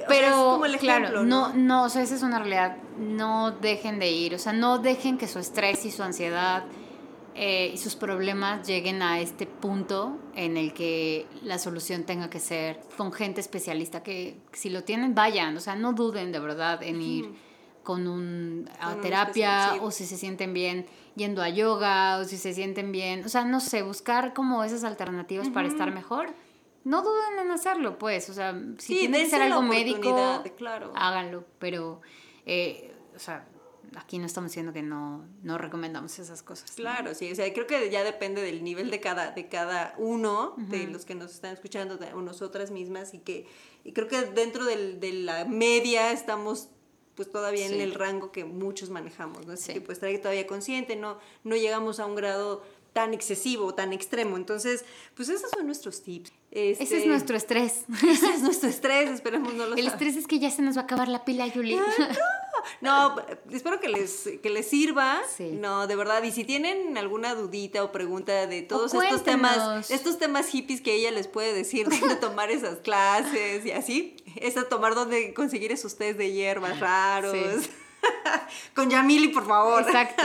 [0.06, 1.52] Pero, claro, ¿no?
[1.54, 2.76] no, o sea, esa es una realidad.
[2.98, 6.64] No dejen de ir, o sea, no dejen que su estrés y su ansiedad
[7.40, 12.40] eh, y sus problemas lleguen a este punto en el que la solución tenga que
[12.40, 16.82] ser con gente especialista, que si lo tienen, vayan, o sea, no duden de verdad
[16.82, 17.32] en ir
[17.84, 22.52] con un, a terapia o si se sienten bien yendo a yoga o si se
[22.54, 26.34] sienten bien, o sea, no sé, buscar como esas alternativas para estar mejor
[26.84, 30.92] no duden en hacerlo, pues, o sea, si tiene que ser algo médico, claro.
[30.94, 32.00] háganlo, pero,
[32.46, 33.46] eh, o sea,
[33.96, 36.72] aquí no estamos diciendo que no, no recomendamos esas cosas.
[36.72, 40.54] Claro, sí, o sea, creo que ya depende del nivel de cada, de cada uno,
[40.56, 43.46] de los que nos están escuchando, de nosotras mismas, y que
[43.84, 46.68] y creo que dentro del, de la media estamos
[47.14, 49.54] pues todavía en el rango que muchos manejamos, ¿no?
[49.54, 52.62] Así que pues estar todavía consciente, no, no llegamos a un grado
[52.92, 54.36] tan excesivo, tan extremo.
[54.36, 54.84] Entonces,
[55.16, 56.32] pues esos son nuestros tips.
[56.50, 57.84] Ese es este, nuestro estrés.
[58.02, 60.82] Ese es nuestro estrés, esperemos no lo El estrés es que ya se nos va
[60.82, 61.78] a acabar la pila, Julie.
[62.80, 63.16] no,
[63.52, 65.20] espero que les, que les sirva.
[65.38, 66.22] No, de verdad.
[66.22, 70.94] Y si tienen alguna dudita o pregunta de todos estos temas, estos temas hippies que
[70.94, 75.70] ella les puede decir dónde tomar esas clases y así, es a tomar dónde conseguir
[75.70, 77.36] esos test de hierbas raros.
[78.74, 79.82] Con Yamili, por favor.
[79.82, 80.22] Exacto.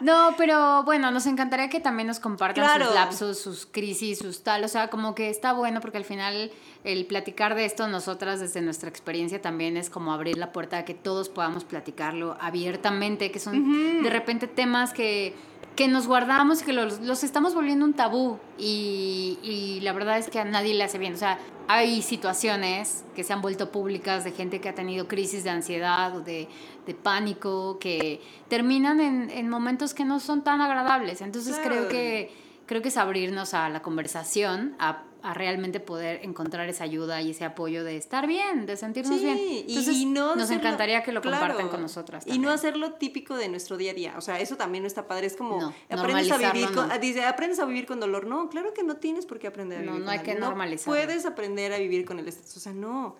[0.00, 4.64] No, pero bueno, nos encantaría que también nos compartan sus lapsos, sus crisis, sus tal.
[4.64, 6.52] O sea, como que está bueno porque al final
[6.84, 10.84] el platicar de esto nosotras desde nuestra experiencia también es como abrir la puerta a
[10.84, 15.34] que todos podamos platicarlo abiertamente, que son de repente temas que
[15.78, 20.18] que nos guardamos y que los, los, estamos volviendo un tabú y, y, la verdad
[20.18, 21.14] es que a nadie le hace bien.
[21.14, 25.44] O sea, hay situaciones que se han vuelto públicas de gente que ha tenido crisis
[25.44, 26.48] de ansiedad o de,
[26.84, 31.20] de pánico que terminan en, en, momentos que no son tan agradables.
[31.20, 32.32] Entonces creo que
[32.66, 37.30] creo que es abrirnos a la conversación, a, a, realmente poder encontrar esa ayuda y
[37.30, 39.38] ese apoyo de estar bien, de sentirnos bien.
[39.68, 42.24] Entonces, y no nos encantaría que lo compartan con nosotras.
[42.26, 44.14] Y no hacerlo típico de nuestro día a día.
[44.16, 45.26] O sea, eso también no está padre.
[45.26, 48.26] Es como, aprendes a vivir con, dice, aprendes a vivir con dolor.
[48.26, 50.86] No, claro que no tienes por qué aprender a vivir no, no hay que normalizar.
[50.86, 52.56] puedes aprender a vivir con el estrés.
[52.56, 53.16] O sea, no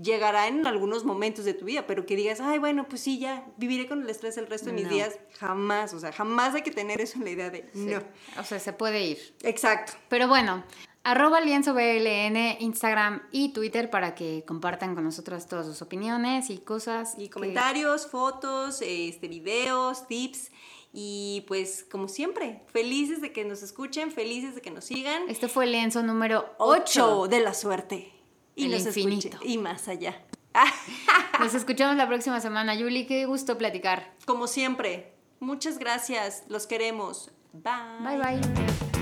[0.00, 3.46] llegará en algunos momentos de tu vida, pero que digas, ay, bueno, pues sí, ya
[3.56, 6.70] viviré con el estrés el resto de mis días, jamás, o sea, jamás hay que
[6.70, 8.02] tener eso en la idea de no.
[8.38, 9.34] O sea, se puede ir.
[9.42, 9.92] Exacto.
[10.08, 10.64] Pero bueno,
[11.04, 16.58] arroba lienzo BLN, Instagram y Twitter para que compartan con nosotros todas sus opiniones y
[16.58, 17.14] cosas.
[17.18, 20.50] Y comentarios, fotos, este, videos, tips.
[20.92, 25.24] Y pues, como siempre, felices de que nos escuchen, felices de que nos sigan.
[25.28, 28.12] Este fue el lienzo número 8 de la suerte
[28.54, 29.38] y el infinito.
[29.42, 30.22] y más allá.
[31.40, 33.06] Nos escuchamos la próxima semana, Yuli.
[33.06, 34.14] Qué gusto platicar.
[34.24, 36.44] Como siempre, muchas gracias.
[36.48, 37.32] Los queremos.
[37.52, 37.72] Bye.
[38.00, 38.93] Bye, bye.